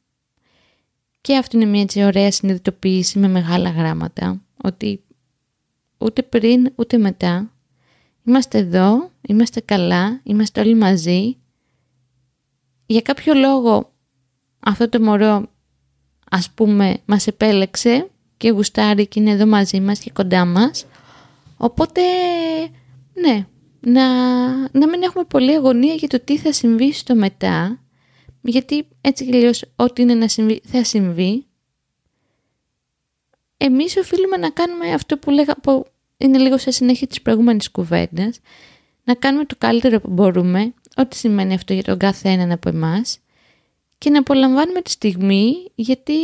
Και 1.20 1.36
αυτή 1.36 1.56
είναι 1.56 1.64
μια 1.64 1.80
έτσι 1.80 2.04
ωραία 2.04 2.30
συνειδητοποίηση 2.30 3.18
με 3.18 3.28
μεγάλα 3.28 3.70
γράμματα, 3.70 4.42
ότι 4.64 5.04
ούτε 5.98 6.22
πριν 6.22 6.72
ούτε 6.74 6.98
μετά 6.98 7.52
είμαστε 8.24 8.58
εδώ, 8.58 9.10
είμαστε 9.28 9.60
καλά, 9.60 10.20
είμαστε 10.22 10.60
όλοι 10.60 10.74
μαζί. 10.74 11.36
Για 12.86 13.00
κάποιο 13.00 13.34
λόγο 13.34 13.92
αυτό 14.60 14.88
το 14.88 15.00
μωρό 15.00 15.51
ας 16.34 16.50
πούμε 16.50 16.98
μας 17.04 17.26
επέλεξε 17.26 18.10
και 18.36 18.50
γουστάρει 18.50 19.06
και 19.06 19.20
είναι 19.20 19.30
εδώ 19.30 19.46
μαζί 19.46 19.80
μας 19.80 19.98
και 19.98 20.10
κοντά 20.10 20.44
μας. 20.44 20.86
Οπότε 21.56 22.00
ναι, 23.12 23.46
να, 23.80 24.04
να 24.58 24.88
μην 24.88 25.02
έχουμε 25.02 25.24
πολλή 25.24 25.54
αγωνία 25.54 25.94
για 25.94 26.08
το 26.08 26.20
τι 26.24 26.38
θα 26.38 26.52
συμβεί 26.52 26.92
στο 26.92 27.14
μετά, 27.14 27.80
γιατί 28.40 28.86
έτσι 29.00 29.26
και 29.26 29.50
ό,τι 29.76 30.02
είναι 30.02 30.14
να 30.14 30.28
συμβεί 30.28 30.60
θα 30.64 30.84
συμβεί. 30.84 31.46
Εμείς 33.56 33.96
οφείλουμε 33.96 34.36
να 34.36 34.50
κάνουμε 34.50 34.92
αυτό 34.92 35.18
που, 35.18 35.30
λέγα, 35.30 35.54
που 35.62 35.86
είναι 36.16 36.38
λίγο 36.38 36.58
σε 36.58 36.70
συνέχεια 36.70 37.06
της 37.06 37.22
προηγούμενης 37.22 37.70
κουβέντας, 37.70 38.40
να 39.04 39.14
κάνουμε 39.14 39.44
το 39.44 39.54
καλύτερο 39.58 40.00
που 40.00 40.10
μπορούμε, 40.10 40.74
ό,τι 40.96 41.16
σημαίνει 41.16 41.54
αυτό 41.54 41.72
για 41.72 41.82
τον 41.82 41.98
κάθε 41.98 42.28
έναν 42.28 42.52
από 42.52 42.68
εμάς, 42.68 43.18
και 44.02 44.10
να 44.10 44.18
απολαμβάνουμε 44.18 44.80
τη 44.80 44.90
στιγμή, 44.90 45.54
γιατί 45.74 46.14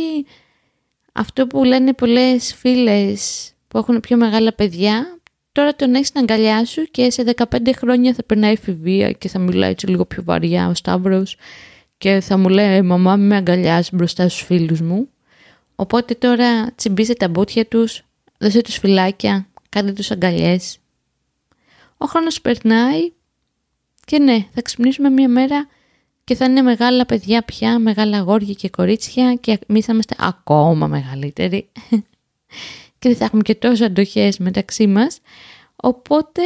αυτό 1.11 1.47
που 1.47 1.63
λένε 1.63 1.93
πολλές 1.93 2.53
φίλες 2.53 3.51
που 3.67 3.77
έχουν 3.77 3.99
πιο 3.99 4.17
μεγάλα 4.17 4.53
παιδιά, 4.53 5.19
τώρα 5.51 5.75
τον 5.75 5.93
έχεις 5.93 6.07
στην 6.07 6.21
αγκαλιά 6.21 6.65
σου 6.65 6.83
και 6.91 7.11
σε 7.11 7.33
15 7.35 7.43
χρόνια 7.75 8.13
θα 8.13 8.23
περνάει 8.23 8.51
εφηβεία 8.51 9.11
και 9.11 9.27
θα 9.27 9.39
μιλάει 9.39 9.69
έτσι 9.69 9.87
λίγο 9.87 10.05
πιο 10.05 10.23
βαριά 10.23 10.67
ο 10.67 10.73
Σταύρος 10.73 11.37
και 11.97 12.19
θα 12.19 12.37
μου 12.37 12.49
λέει 12.49 12.81
«Μαμά 12.81 13.15
με 13.15 13.35
αγκαλιάζει 13.35 13.89
μπροστά 13.93 14.29
στους 14.29 14.41
φίλους 14.41 14.81
μου». 14.81 15.09
Οπότε 15.75 16.13
τώρα 16.13 16.71
τσιμπήστε 16.75 17.13
τα 17.13 17.27
μπούτια 17.27 17.65
τους, 17.65 18.03
δώστε 18.39 18.61
τους 18.61 18.77
φυλάκια, 18.77 19.47
κάντε 19.69 19.91
τους 19.91 20.11
αγκαλιές. 20.11 20.77
Ο 21.97 22.05
χρόνος 22.05 22.41
περνάει 22.41 23.11
και 24.05 24.19
ναι, 24.19 24.45
θα 24.53 24.61
ξυπνήσουμε 24.61 25.09
μία 25.09 25.29
μέρα 25.29 25.67
και 26.29 26.35
θα 26.35 26.45
είναι 26.45 26.61
μεγάλα 26.61 27.05
παιδιά 27.05 27.43
πια, 27.43 27.79
μεγάλα 27.79 28.17
αγόρια 28.17 28.53
και 28.53 28.69
κορίτσια 28.69 29.33
και 29.33 29.59
εμείς 29.67 29.85
θα 29.85 29.93
είμαστε 29.93 30.15
ακόμα 30.19 30.87
μεγαλύτεροι 30.87 31.69
και 32.99 33.09
δεν 33.09 33.15
θα 33.15 33.25
έχουμε 33.25 33.41
και 33.41 33.55
τόσο 33.55 33.85
αντοχές 33.85 34.37
μεταξύ 34.37 34.87
μας. 34.87 35.19
Οπότε, 35.75 36.41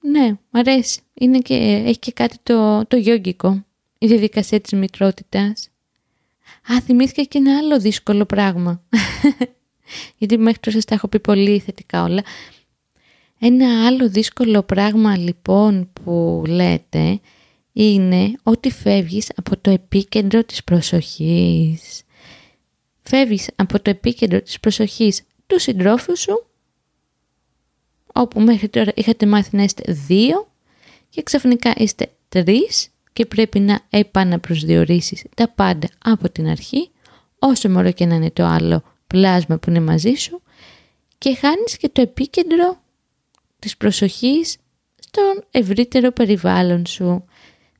ναι, 0.00 0.28
μου 0.28 0.60
αρέσει. 0.60 1.00
Είναι 1.14 1.38
και, 1.38 1.54
έχει 1.86 1.98
και 1.98 2.12
κάτι 2.12 2.36
το, 2.42 2.86
το 2.86 2.96
γιόγκικο, 2.96 3.64
η 3.98 4.06
διαδικασία 4.06 4.60
της 4.60 4.72
μητρότητας. 4.72 5.68
Α, 6.72 6.80
θυμήθηκα 6.80 7.22
και 7.22 7.38
ένα 7.38 7.56
άλλο 7.56 7.80
δύσκολο 7.80 8.24
πράγμα. 8.24 8.82
Γιατί 10.18 10.38
μέχρι 10.38 10.60
τώρα 10.60 10.76
σας 10.76 10.84
τα 10.84 10.94
έχω 10.94 11.08
πει 11.08 11.20
πολύ 11.20 11.58
θετικά 11.58 12.02
όλα. 12.02 12.22
Ένα 13.38 13.86
άλλο 13.86 14.08
δύσκολο 14.08 14.62
πράγμα 14.62 15.16
λοιπόν 15.16 15.90
που 15.92 16.42
λέτε 16.46 17.20
είναι 17.72 18.32
ότι 18.42 18.70
φεύγεις 18.70 19.30
από 19.36 19.56
το 19.56 19.70
επίκεντρο 19.70 20.44
της 20.44 20.64
προσοχής. 20.64 22.02
Φεύγεις 23.02 23.48
από 23.56 23.80
το 23.82 23.90
επίκεντρο 23.90 24.42
της 24.42 24.60
προσοχής 24.60 25.22
του 25.46 25.60
συντρόφου 25.60 26.16
σου, 26.16 26.46
όπου 28.12 28.40
μέχρι 28.40 28.68
τώρα 28.68 28.92
είχατε 28.94 29.26
μάθει 29.26 29.56
να 29.56 29.62
είστε 29.62 29.92
δύο 29.92 30.48
και 31.08 31.22
ξαφνικά 31.22 31.72
είστε 31.76 32.12
τρεις 32.28 32.88
και 33.12 33.26
πρέπει 33.26 33.60
να 33.60 33.80
επαναπροσδιορίσεις 33.90 35.24
τα 35.34 35.48
πάντα 35.48 35.88
από 36.04 36.30
την 36.30 36.46
αρχή, 36.48 36.90
όσο 37.38 37.68
μωρό 37.68 37.92
και 37.92 38.06
να 38.06 38.14
είναι 38.14 38.30
το 38.30 38.44
άλλο 38.44 38.82
πλάσμα 39.06 39.58
που 39.58 39.70
είναι 39.70 39.80
μαζί 39.80 40.12
σου 40.12 40.42
και 41.18 41.34
χάνεις 41.34 41.76
και 41.76 41.88
το 41.88 42.00
επίκεντρο 42.00 42.82
της 43.58 43.76
προσοχής 43.76 44.56
στον 45.00 45.44
ευρύτερο 45.50 46.10
περιβάλλον 46.10 46.86
σου. 46.86 47.24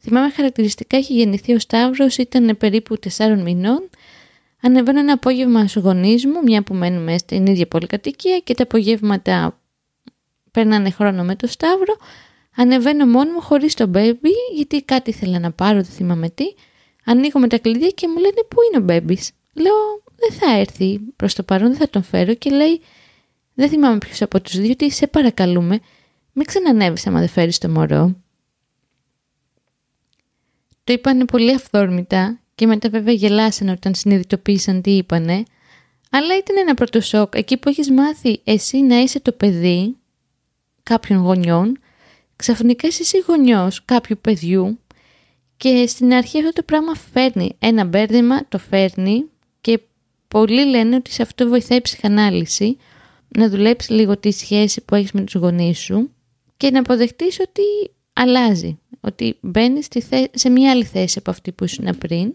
Θυμάμαι 0.02 0.30
χαρακτηριστικά 0.30 0.96
έχει 0.96 1.14
γεννηθεί 1.14 1.52
ο 1.52 1.58
Σταύρος, 1.58 2.16
ήταν 2.16 2.56
περίπου 2.56 2.96
4 3.16 3.42
μηνών. 3.42 3.88
Ανεβαίνω 4.62 4.98
ένα 4.98 5.12
απόγευμα 5.12 5.66
στους 5.66 5.82
γονείς 5.82 6.26
μου, 6.26 6.42
μια 6.44 6.62
που 6.62 6.74
μένουμε 6.74 7.18
στην 7.18 7.46
ίδια 7.46 7.66
πολυκατοικία 7.66 8.38
και 8.38 8.54
τα 8.54 8.62
απογεύματα 8.62 9.60
παίρνανε 10.50 10.90
χρόνο 10.90 11.24
με 11.24 11.36
το 11.36 11.46
Σταύρο. 11.46 11.96
Ανεβαίνω 12.56 13.06
μόνη 13.06 13.30
μου 13.30 13.40
χωρίς 13.40 13.74
τον 13.74 13.92
baby, 13.94 14.32
γιατί 14.54 14.82
κάτι 14.82 15.10
ήθελα 15.10 15.38
να 15.38 15.52
πάρω, 15.52 15.76
δεν 15.82 15.92
θυμάμαι 15.92 16.30
τι. 16.30 16.44
Ανοίγω 17.04 17.38
με 17.38 17.48
τα 17.48 17.58
κλειδιά 17.58 17.88
και 17.88 18.08
μου 18.08 18.18
λένε 18.18 18.44
πού 18.48 18.56
είναι 18.72 18.82
ο 18.82 18.86
baby. 18.88 19.16
Λέω 19.54 20.02
δεν 20.16 20.32
θα 20.32 20.58
έρθει 20.58 20.98
προς 21.16 21.34
το 21.34 21.42
παρόν, 21.42 21.68
δεν 21.68 21.76
θα 21.76 21.88
τον 21.88 22.02
φέρω 22.02 22.34
και 22.34 22.50
λέει 22.50 22.80
δεν 23.54 23.68
θυμάμαι 23.68 23.98
ποιος 23.98 24.22
από 24.22 24.40
τους 24.40 24.58
δύο, 24.58 24.76
τι 24.76 24.90
σε 24.90 25.06
παρακαλούμε, 25.06 25.80
μην 26.32 26.46
ξανανέβεις 26.46 27.06
άμα 27.06 27.18
δεν 27.18 27.28
φέρεις 27.28 27.58
το 27.58 27.68
μωρό. 27.68 28.21
Το 30.84 30.92
είπανε 30.92 31.24
πολύ 31.24 31.54
αυθόρμητα 31.54 32.40
και 32.54 32.66
μετά 32.66 32.88
βέβαια 32.88 33.14
γελάσανε 33.14 33.70
όταν 33.70 33.94
συνειδητοποίησαν 33.94 34.82
τι 34.82 34.90
είπανε. 34.90 35.42
Αλλά 36.10 36.36
ήταν 36.36 36.56
ένα 36.58 36.74
πρώτο 36.74 37.00
σοκ. 37.00 37.34
Εκεί 37.34 37.56
που 37.56 37.68
έχεις 37.68 37.90
μάθει 37.90 38.40
εσύ 38.44 38.78
να 38.78 38.98
είσαι 38.98 39.20
το 39.20 39.32
παιδί 39.32 39.96
κάποιων 40.82 41.20
γονιών, 41.22 41.78
ξαφνικά 42.36 42.88
είσαι 42.88 43.02
εσύ 43.02 43.24
γονιός 43.26 43.84
κάποιου 43.84 44.18
παιδιού 44.20 44.78
και 45.56 45.86
στην 45.86 46.12
αρχή 46.12 46.38
αυτό 46.38 46.52
το 46.52 46.62
πράγμα 46.62 46.94
φέρνει 46.94 47.56
ένα 47.58 47.84
μπέρδεμα, 47.84 48.48
το 48.48 48.58
φέρνει 48.58 49.24
και 49.60 49.80
πολλοί 50.28 50.64
λένε 50.64 50.96
ότι 50.96 51.12
σε 51.12 51.22
αυτό 51.22 51.48
βοηθάει 51.48 51.78
η 51.78 51.82
ψυχανάλυση 51.82 52.76
να 53.28 53.48
δουλέψεις 53.48 53.90
λίγο 53.90 54.16
τη 54.16 54.30
σχέση 54.32 54.80
που 54.80 54.94
έχεις 54.94 55.12
με 55.12 55.20
τους 55.20 55.34
γονείς 55.34 55.78
σου 55.78 56.10
και 56.56 56.70
να 56.70 56.78
αποδεχτείς 56.78 57.40
ότι 57.40 57.62
αλλάζει 58.12 58.78
ότι 59.04 59.36
μπαίνεις 59.40 59.88
σε 60.32 60.50
μια 60.50 60.70
άλλη 60.70 60.84
θέση 60.84 61.18
από 61.18 61.30
αυτή 61.30 61.52
που 61.52 61.64
ήσουν 61.64 61.98
πριν 61.98 62.34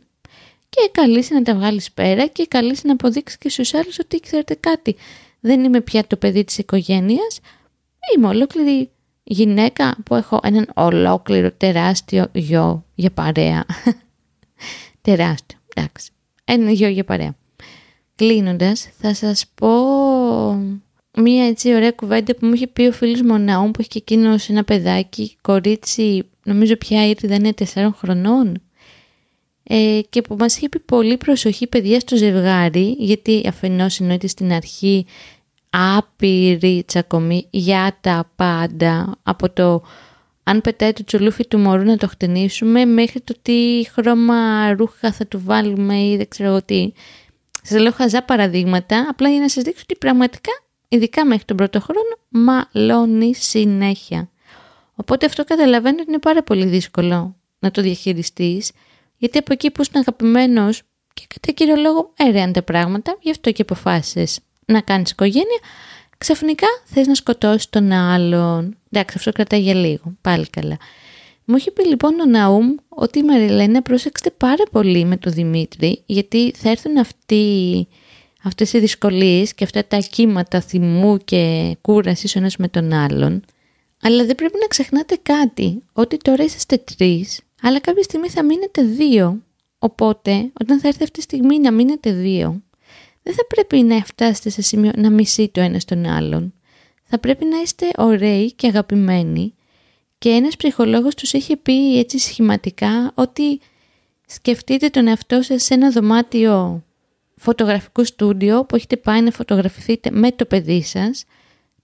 και 0.69 0.89
καλείσαι 0.91 1.34
να 1.34 1.41
τα 1.41 1.56
βγάλεις 1.56 1.91
πέρα 1.91 2.27
και 2.27 2.45
καλείσαι 2.45 2.88
να 2.88 2.93
αποδείξεις 2.93 3.38
και 3.38 3.49
στους 3.49 3.73
άλλους 3.73 3.99
ότι 3.99 4.19
ξέρετε 4.19 4.56
κάτι. 4.56 4.95
Δεν 5.39 5.63
είμαι 5.63 5.82
πια 5.82 6.08
το 6.08 6.17
παιδί 6.17 6.43
της 6.43 6.58
οικογένειας, 6.58 7.39
είμαι 8.15 8.27
ολόκληρη 8.27 8.89
γυναίκα 9.23 9.97
που 10.06 10.15
έχω 10.15 10.39
έναν 10.43 10.71
ολόκληρο 10.75 11.51
τεράστιο 11.51 12.27
γιο 12.34 12.86
για 12.95 13.12
παρέα. 13.12 13.65
τεράστιο, 15.01 15.58
εντάξει. 15.73 16.12
Ένα 16.45 16.71
γιο 16.71 16.88
για 16.88 17.03
παρέα. 17.03 17.36
Κλείνοντας, 18.15 18.89
θα 18.99 19.13
σας 19.13 19.45
πω 19.56 19.69
μία 21.17 21.45
έτσι 21.47 21.73
ωραία 21.73 21.91
κουβέντα 21.91 22.36
που 22.36 22.45
μου 22.45 22.53
είχε 22.53 22.67
πει 22.67 22.82
ο 22.82 22.91
φίλος 22.91 23.21
Μοναού 23.21 23.71
που 23.71 23.80
έχει 23.80 23.89
και 23.89 23.97
εκείνος 23.97 24.49
ένα 24.49 24.63
παιδάκι, 24.63 25.36
κορίτσι 25.41 26.25
νομίζω 26.47 26.75
πια 26.77 27.07
ήρθε 27.07 27.27
δεν 27.27 27.43
είναι 27.43 27.53
4 27.73 27.89
χρονών 27.95 28.62
ε, 29.63 29.99
και 30.10 30.21
που 30.21 30.36
μας 30.39 30.57
είχε 30.57 30.69
πει 30.69 30.79
πολύ 30.79 31.17
προσοχή 31.17 31.67
παιδιά 31.67 31.99
στο 31.99 32.15
ζευγάρι 32.15 32.95
γιατί 32.99 33.43
αφενός 33.47 33.99
εννοείται 33.99 34.27
στην 34.27 34.51
αρχή 34.51 35.05
άπειρη 35.69 36.83
τσακωμή 36.88 37.47
για 37.49 37.97
τα 38.01 38.31
πάντα 38.36 39.17
από 39.23 39.49
το 39.49 39.83
αν 40.43 40.62
πετάει 40.62 40.93
το 40.93 41.03
τσουλούφι 41.03 41.47
του 41.47 41.57
μωρού 41.57 41.83
να 41.83 41.97
το 41.97 42.07
χτενίσουμε 42.07 42.86
μέχρι 42.86 43.21
το 43.21 43.36
τι 43.41 43.83
χρώμα 43.93 44.71
ρούχα 44.73 45.12
θα 45.12 45.27
του 45.27 45.41
βάλουμε 45.43 45.99
ή 46.01 46.17
δεν 46.17 46.27
ξέρω 46.27 46.62
τι. 46.62 46.91
Σας 47.62 47.79
λέω 47.81 47.91
χαζά 47.91 48.23
παραδείγματα 48.23 49.07
απλά 49.10 49.29
για 49.29 49.39
να 49.39 49.49
σας 49.49 49.63
δείξω 49.63 49.81
ότι 49.83 49.97
πραγματικά 49.97 50.51
ειδικά 50.88 51.25
μέχρι 51.25 51.45
τον 51.45 51.57
πρώτο 51.57 51.79
χρόνο 51.79 52.17
μαλώνει 52.29 53.36
συνέχεια. 53.36 54.29
Οπότε 54.99 55.25
αυτό 55.25 55.43
καταλαβαίνω 55.43 55.97
ότι 55.99 56.10
είναι 56.10 56.19
πάρα 56.19 56.43
πολύ 56.43 56.65
δύσκολο 56.65 57.36
να 57.60 57.71
το 57.71 57.81
διαχειριστείς, 57.81 58.71
γιατί 59.17 59.38
από 59.38 59.53
εκεί 59.53 59.71
που 59.71 59.81
είσαι 59.81 59.91
αγαπημένος 59.93 60.81
και 61.13 61.23
κατά 61.27 61.51
κύριο 61.51 61.75
λόγο 61.75 62.13
έρεαν 62.17 62.51
τα 62.53 62.63
πράγματα, 62.63 63.17
γι' 63.21 63.31
αυτό 63.31 63.51
και 63.51 63.62
αποφάσισες 63.62 64.39
να 64.65 64.81
κάνεις 64.81 65.12
οικογένεια, 65.12 65.60
ξαφνικά 66.17 66.67
θες 66.86 67.07
να 67.07 67.15
σκοτώσεις 67.15 67.69
τον 67.69 67.91
άλλον. 67.91 68.77
Εντάξει, 68.91 69.15
αυτό 69.17 69.31
κρατάει 69.31 69.62
για 69.62 69.73
λίγο, 69.73 70.13
πάλι 70.21 70.47
καλά. 70.49 70.77
Μου 71.45 71.55
είχε 71.55 71.71
πει 71.71 71.88
λοιπόν 71.88 72.19
ο 72.19 72.25
Ναούμ 72.25 72.75
ότι 72.89 73.19
η 73.19 73.23
Μαριλένα 73.23 73.81
πρόσεξε 73.81 74.31
πάρα 74.38 74.63
πολύ 74.71 75.05
με 75.05 75.17
τον 75.17 75.33
Δημήτρη, 75.33 76.03
γιατί 76.05 76.51
θα 76.55 76.69
έρθουν 76.69 76.97
αυτοί, 76.97 77.88
αυτές 78.43 78.73
οι 78.73 78.79
δυσκολίες 78.79 79.53
και 79.53 79.63
αυτά 79.63 79.86
τα 79.86 79.97
κύματα 79.97 80.62
θυμού 80.62 81.17
και 81.17 81.75
κούρασης 81.81 82.36
ο 82.36 82.39
ένας 82.39 82.57
με 82.57 82.67
τον 82.67 82.93
άλλον 82.93 83.43
Αλλά 84.01 84.25
δεν 84.25 84.36
πρέπει 84.36 84.57
να 84.62 84.67
ξεχνάτε 84.67 85.17
κάτι, 85.23 85.83
ότι 85.93 86.17
τώρα 86.17 86.43
είσαστε 86.43 86.77
τρεις, 86.77 87.39
αλλά 87.62 87.79
κάποια 87.79 88.03
στιγμή 88.03 88.29
θα 88.29 88.43
μείνετε 88.43 88.81
δύο. 88.81 89.41
Οπότε, 89.79 90.51
όταν 90.60 90.79
θα 90.79 90.88
έρθει 90.88 91.03
αυτή 91.03 91.17
τη 91.17 91.21
στιγμή 91.21 91.60
να 91.60 91.71
μείνετε 91.71 92.12
δύο, 92.12 92.62
δεν 93.23 93.33
θα 93.33 93.45
πρέπει 93.47 93.83
να 93.83 94.03
φτάσετε 94.05 94.49
σε 94.49 94.62
σημείο 94.62 94.91
να 94.95 95.10
μισεί 95.10 95.49
το 95.49 95.62
ένας 95.62 95.86
τον 95.86 96.05
άλλον. 96.05 96.53
Θα 97.03 97.19
πρέπει 97.19 97.45
να 97.45 97.62
είστε 97.62 97.91
ωραίοι 97.97 98.53
και 98.53 98.67
αγαπημένοι 98.67 99.53
και 100.17 100.29
ένας 100.29 100.55
ψυχολόγος 100.55 101.15
τους 101.15 101.33
είχε 101.33 101.57
πει 101.57 101.99
έτσι 101.99 102.17
σχηματικά 102.17 103.12
ότι 103.15 103.60
σκεφτείτε 104.27 104.89
τον 104.89 105.07
εαυτό 105.07 105.41
σας 105.41 105.63
σε 105.63 105.73
ένα 105.73 105.91
δωμάτιο 105.91 106.83
φωτογραφικού 107.36 108.03
στούντιο 108.03 108.65
που 108.65 108.75
έχετε 108.75 108.97
πάει 108.97 109.21
να 109.21 109.31
φωτογραφηθείτε 109.31 110.12
με 110.12 110.31
το 110.31 110.45
παιδί 110.45 110.83
σας. 110.83 111.23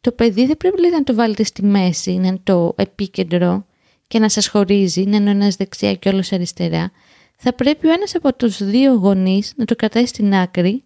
Το 0.04 0.12
παιδί 0.12 0.46
δεν 0.46 0.58
πρέπει 0.58 0.90
να 0.92 1.04
το 1.04 1.14
βάλετε 1.14 1.44
στη 1.44 1.64
μέση, 1.64 2.12
να 2.12 2.28
είναι 2.28 2.40
το 2.44 2.74
επίκεντρο 2.78 3.66
και 4.08 4.20
να 4.20 4.30
σας 4.30 4.48
χωρίζει, 4.48 5.04
να 5.04 5.16
είναι 5.16 5.30
ένας 5.30 5.56
δεξιά 5.56 5.96
και 5.96 6.10
όλος 6.10 6.32
αριστερά. 6.32 6.92
Θα 7.38 7.54
πρέπει 7.54 7.88
ο 7.88 7.92
ένας 7.92 8.16
από 8.16 8.34
τους 8.34 8.64
δύο 8.64 8.94
γονείς 8.94 9.54
να 9.56 9.66
το 9.66 9.76
κρατάει 9.76 10.06
στην 10.06 10.34
άκρη, 10.34 10.84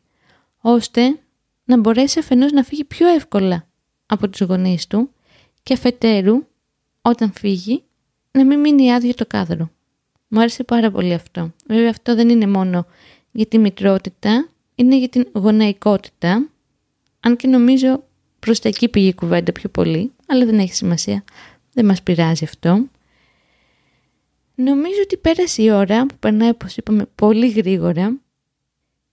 ώστε 0.62 1.20
να 1.64 1.78
μπορέσει 1.78 2.20
αφενός 2.20 2.52
να 2.52 2.64
φύγει 2.64 2.84
πιο 2.84 3.08
εύκολα 3.08 3.68
από 4.06 4.30
τους 4.30 4.42
γονείς 4.42 4.88
του 4.88 5.10
και 5.64 5.74
αφετέρου 5.74 6.46
όταν 7.02 7.32
φύγει 7.32 7.84
να 8.32 8.46
μην 8.46 8.60
μείνει 8.60 8.94
άδειο 8.94 9.14
το 9.14 9.26
κάδρο. 9.26 9.70
Μου 10.28 10.40
άρεσε 10.40 10.64
πάρα 10.64 10.92
πολύ 10.92 11.14
αυτό. 11.14 11.54
Βέβαια 11.68 11.90
αυτό 11.90 12.16
δεν 12.16 12.30
είναι 12.30 12.48
μόνο 12.48 12.86
για 13.32 13.46
τη 13.46 13.58
μητρότητα, 13.58 14.50
είναι 14.76 14.98
για 14.98 15.10
την 15.10 15.28
γονεϊκότητα, 15.34 16.50
αν 17.20 17.36
και 17.36 17.48
νομίζω 17.48 18.07
προς 18.40 18.60
τα 18.60 18.70
εκεί 18.70 18.90
πήγε 18.90 19.08
η 19.08 19.14
κουβέντα 19.14 19.52
πιο 19.52 19.70
πολύ, 19.70 20.12
αλλά 20.28 20.46
δεν 20.46 20.60
έχει 20.60 20.74
σημασία, 20.74 21.24
δεν 21.74 21.86
μας 21.86 22.04
πειράζει 22.04 22.44
αυτό. 22.44 22.88
Νομίζω 24.56 25.00
ότι 25.04 25.18
πέρασε 25.18 25.62
η 25.62 25.72
ώρα 25.72 26.06
που 26.06 26.16
περνάει 26.20 26.50
όπως 26.50 26.78
είπαμε 26.78 27.06
πολύ 27.16 27.50
γρήγορα 27.50 28.18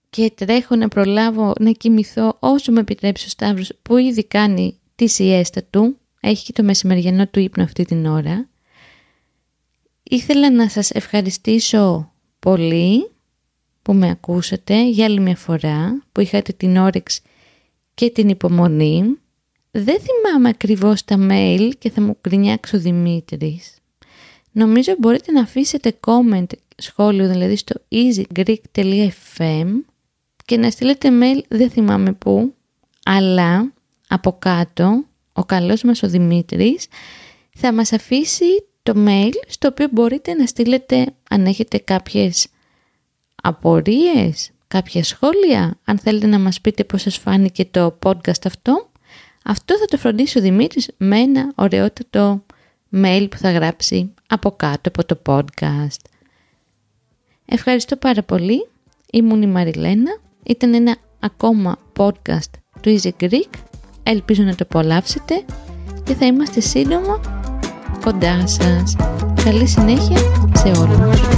και 0.09 0.31
τρέχω 0.35 0.75
να 0.75 0.87
προλάβω 0.87 1.53
να 1.59 1.71
κοιμηθώ 1.71 2.37
όσο 2.39 2.71
με 2.71 2.79
επιτρέψει 2.79 3.25
ο 3.25 3.29
Σταύρος 3.29 3.71
που 3.81 3.97
ήδη 3.97 4.23
κάνει 4.23 4.79
τη 4.95 5.07
σιέστα 5.07 5.63
του, 5.69 5.97
έχει 6.19 6.45
και 6.45 6.53
το 6.53 6.63
μεσημεριανό 6.63 7.27
του 7.27 7.39
ύπνο 7.39 7.63
αυτή 7.63 7.85
την 7.85 8.05
ώρα. 8.05 8.49
Ήθελα 10.03 10.51
να 10.51 10.69
σας 10.69 10.89
ευχαριστήσω 10.91 12.11
πολύ 12.39 13.09
που 13.81 13.93
με 13.93 14.09
ακούσατε 14.09 14.89
για 14.89 15.05
άλλη 15.05 15.19
μια 15.19 15.35
φορά, 15.35 16.03
που 16.11 16.21
είχατε 16.21 16.53
την 16.53 16.77
όρεξη 16.77 17.21
και 17.95 18.09
την 18.09 18.29
υπομονή. 18.29 19.17
Δεν 19.71 19.97
θυμάμαι 19.99 20.49
ακριβώς 20.49 21.05
τα 21.05 21.27
mail 21.29 21.69
και 21.79 21.89
θα 21.89 22.01
μου 22.01 22.17
γκρινιάξει 22.21 22.75
ο 22.75 22.79
Δημήτρης. 22.79 23.77
Νομίζω 24.51 24.95
μπορείτε 24.99 25.31
να 25.31 25.41
αφήσετε 25.41 25.99
comment 26.05 26.45
σχόλιο 26.77 27.27
δηλαδή 27.27 27.55
στο 27.55 27.81
easygreek.fm 27.89 29.67
και 30.45 30.57
να 30.57 30.69
στείλετε 30.69 31.09
mail 31.21 31.41
δεν 31.47 31.69
θυμάμαι 31.69 32.13
πού, 32.13 32.53
αλλά 33.05 33.73
από 34.07 34.35
κάτω 34.39 35.03
ο 35.33 35.43
καλός 35.43 35.83
μας 35.83 36.03
ο 36.03 36.07
Δημήτρης 36.07 36.87
θα 37.57 37.73
μας 37.73 37.93
αφήσει 37.93 38.65
το 38.83 38.93
mail 39.07 39.31
στο 39.47 39.67
οποίο 39.67 39.87
μπορείτε 39.91 40.33
να 40.33 40.45
στείλετε 40.45 41.13
αν 41.29 41.45
έχετε 41.45 41.77
κάποιες 41.77 42.47
απορίες, 43.43 44.51
κάποια 44.75 45.03
σχόλια, 45.03 45.77
αν 45.85 45.97
θέλετε 45.97 46.27
να 46.27 46.39
μας 46.39 46.61
πείτε 46.61 46.83
πώς 46.83 47.01
σας 47.01 47.17
φάνηκε 47.17 47.65
το 47.65 47.97
podcast 48.03 48.45
αυτό. 48.45 48.89
Αυτό 49.43 49.77
θα 49.77 49.85
το 49.85 49.97
φροντίσει 49.97 50.37
ο 50.37 50.41
Δημήτρης 50.41 50.89
με 50.97 51.19
ένα 51.19 51.51
ωραιότατο 51.55 52.43
mail 52.91 53.27
που 53.29 53.37
θα 53.37 53.51
γράψει 53.51 54.13
από 54.27 54.51
κάτω 54.51 54.89
από 54.89 55.05
το 55.05 55.21
podcast. 55.25 56.01
Ευχαριστώ 57.45 57.95
πάρα 57.95 58.23
πολύ. 58.23 58.67
Ήμουν 59.11 59.41
η 59.41 59.47
Μαριλένα. 59.47 60.17
Ήταν 60.43 60.73
ένα 60.73 60.95
ακόμα 61.19 61.77
podcast 61.97 62.51
του 62.81 62.99
Easy 62.99 63.11
Greek. 63.19 63.59
Ελπίζω 64.03 64.43
να 64.43 64.55
το 64.55 64.65
απολαύσετε 64.69 65.45
και 66.03 66.13
θα 66.13 66.25
είμαστε 66.25 66.59
σύντομα 66.59 67.19
κοντά 68.03 68.47
σας. 68.47 68.95
Καλή 69.43 69.67
συνέχεια 69.67 70.19
σε 70.55 70.67
όλους. 70.81 71.34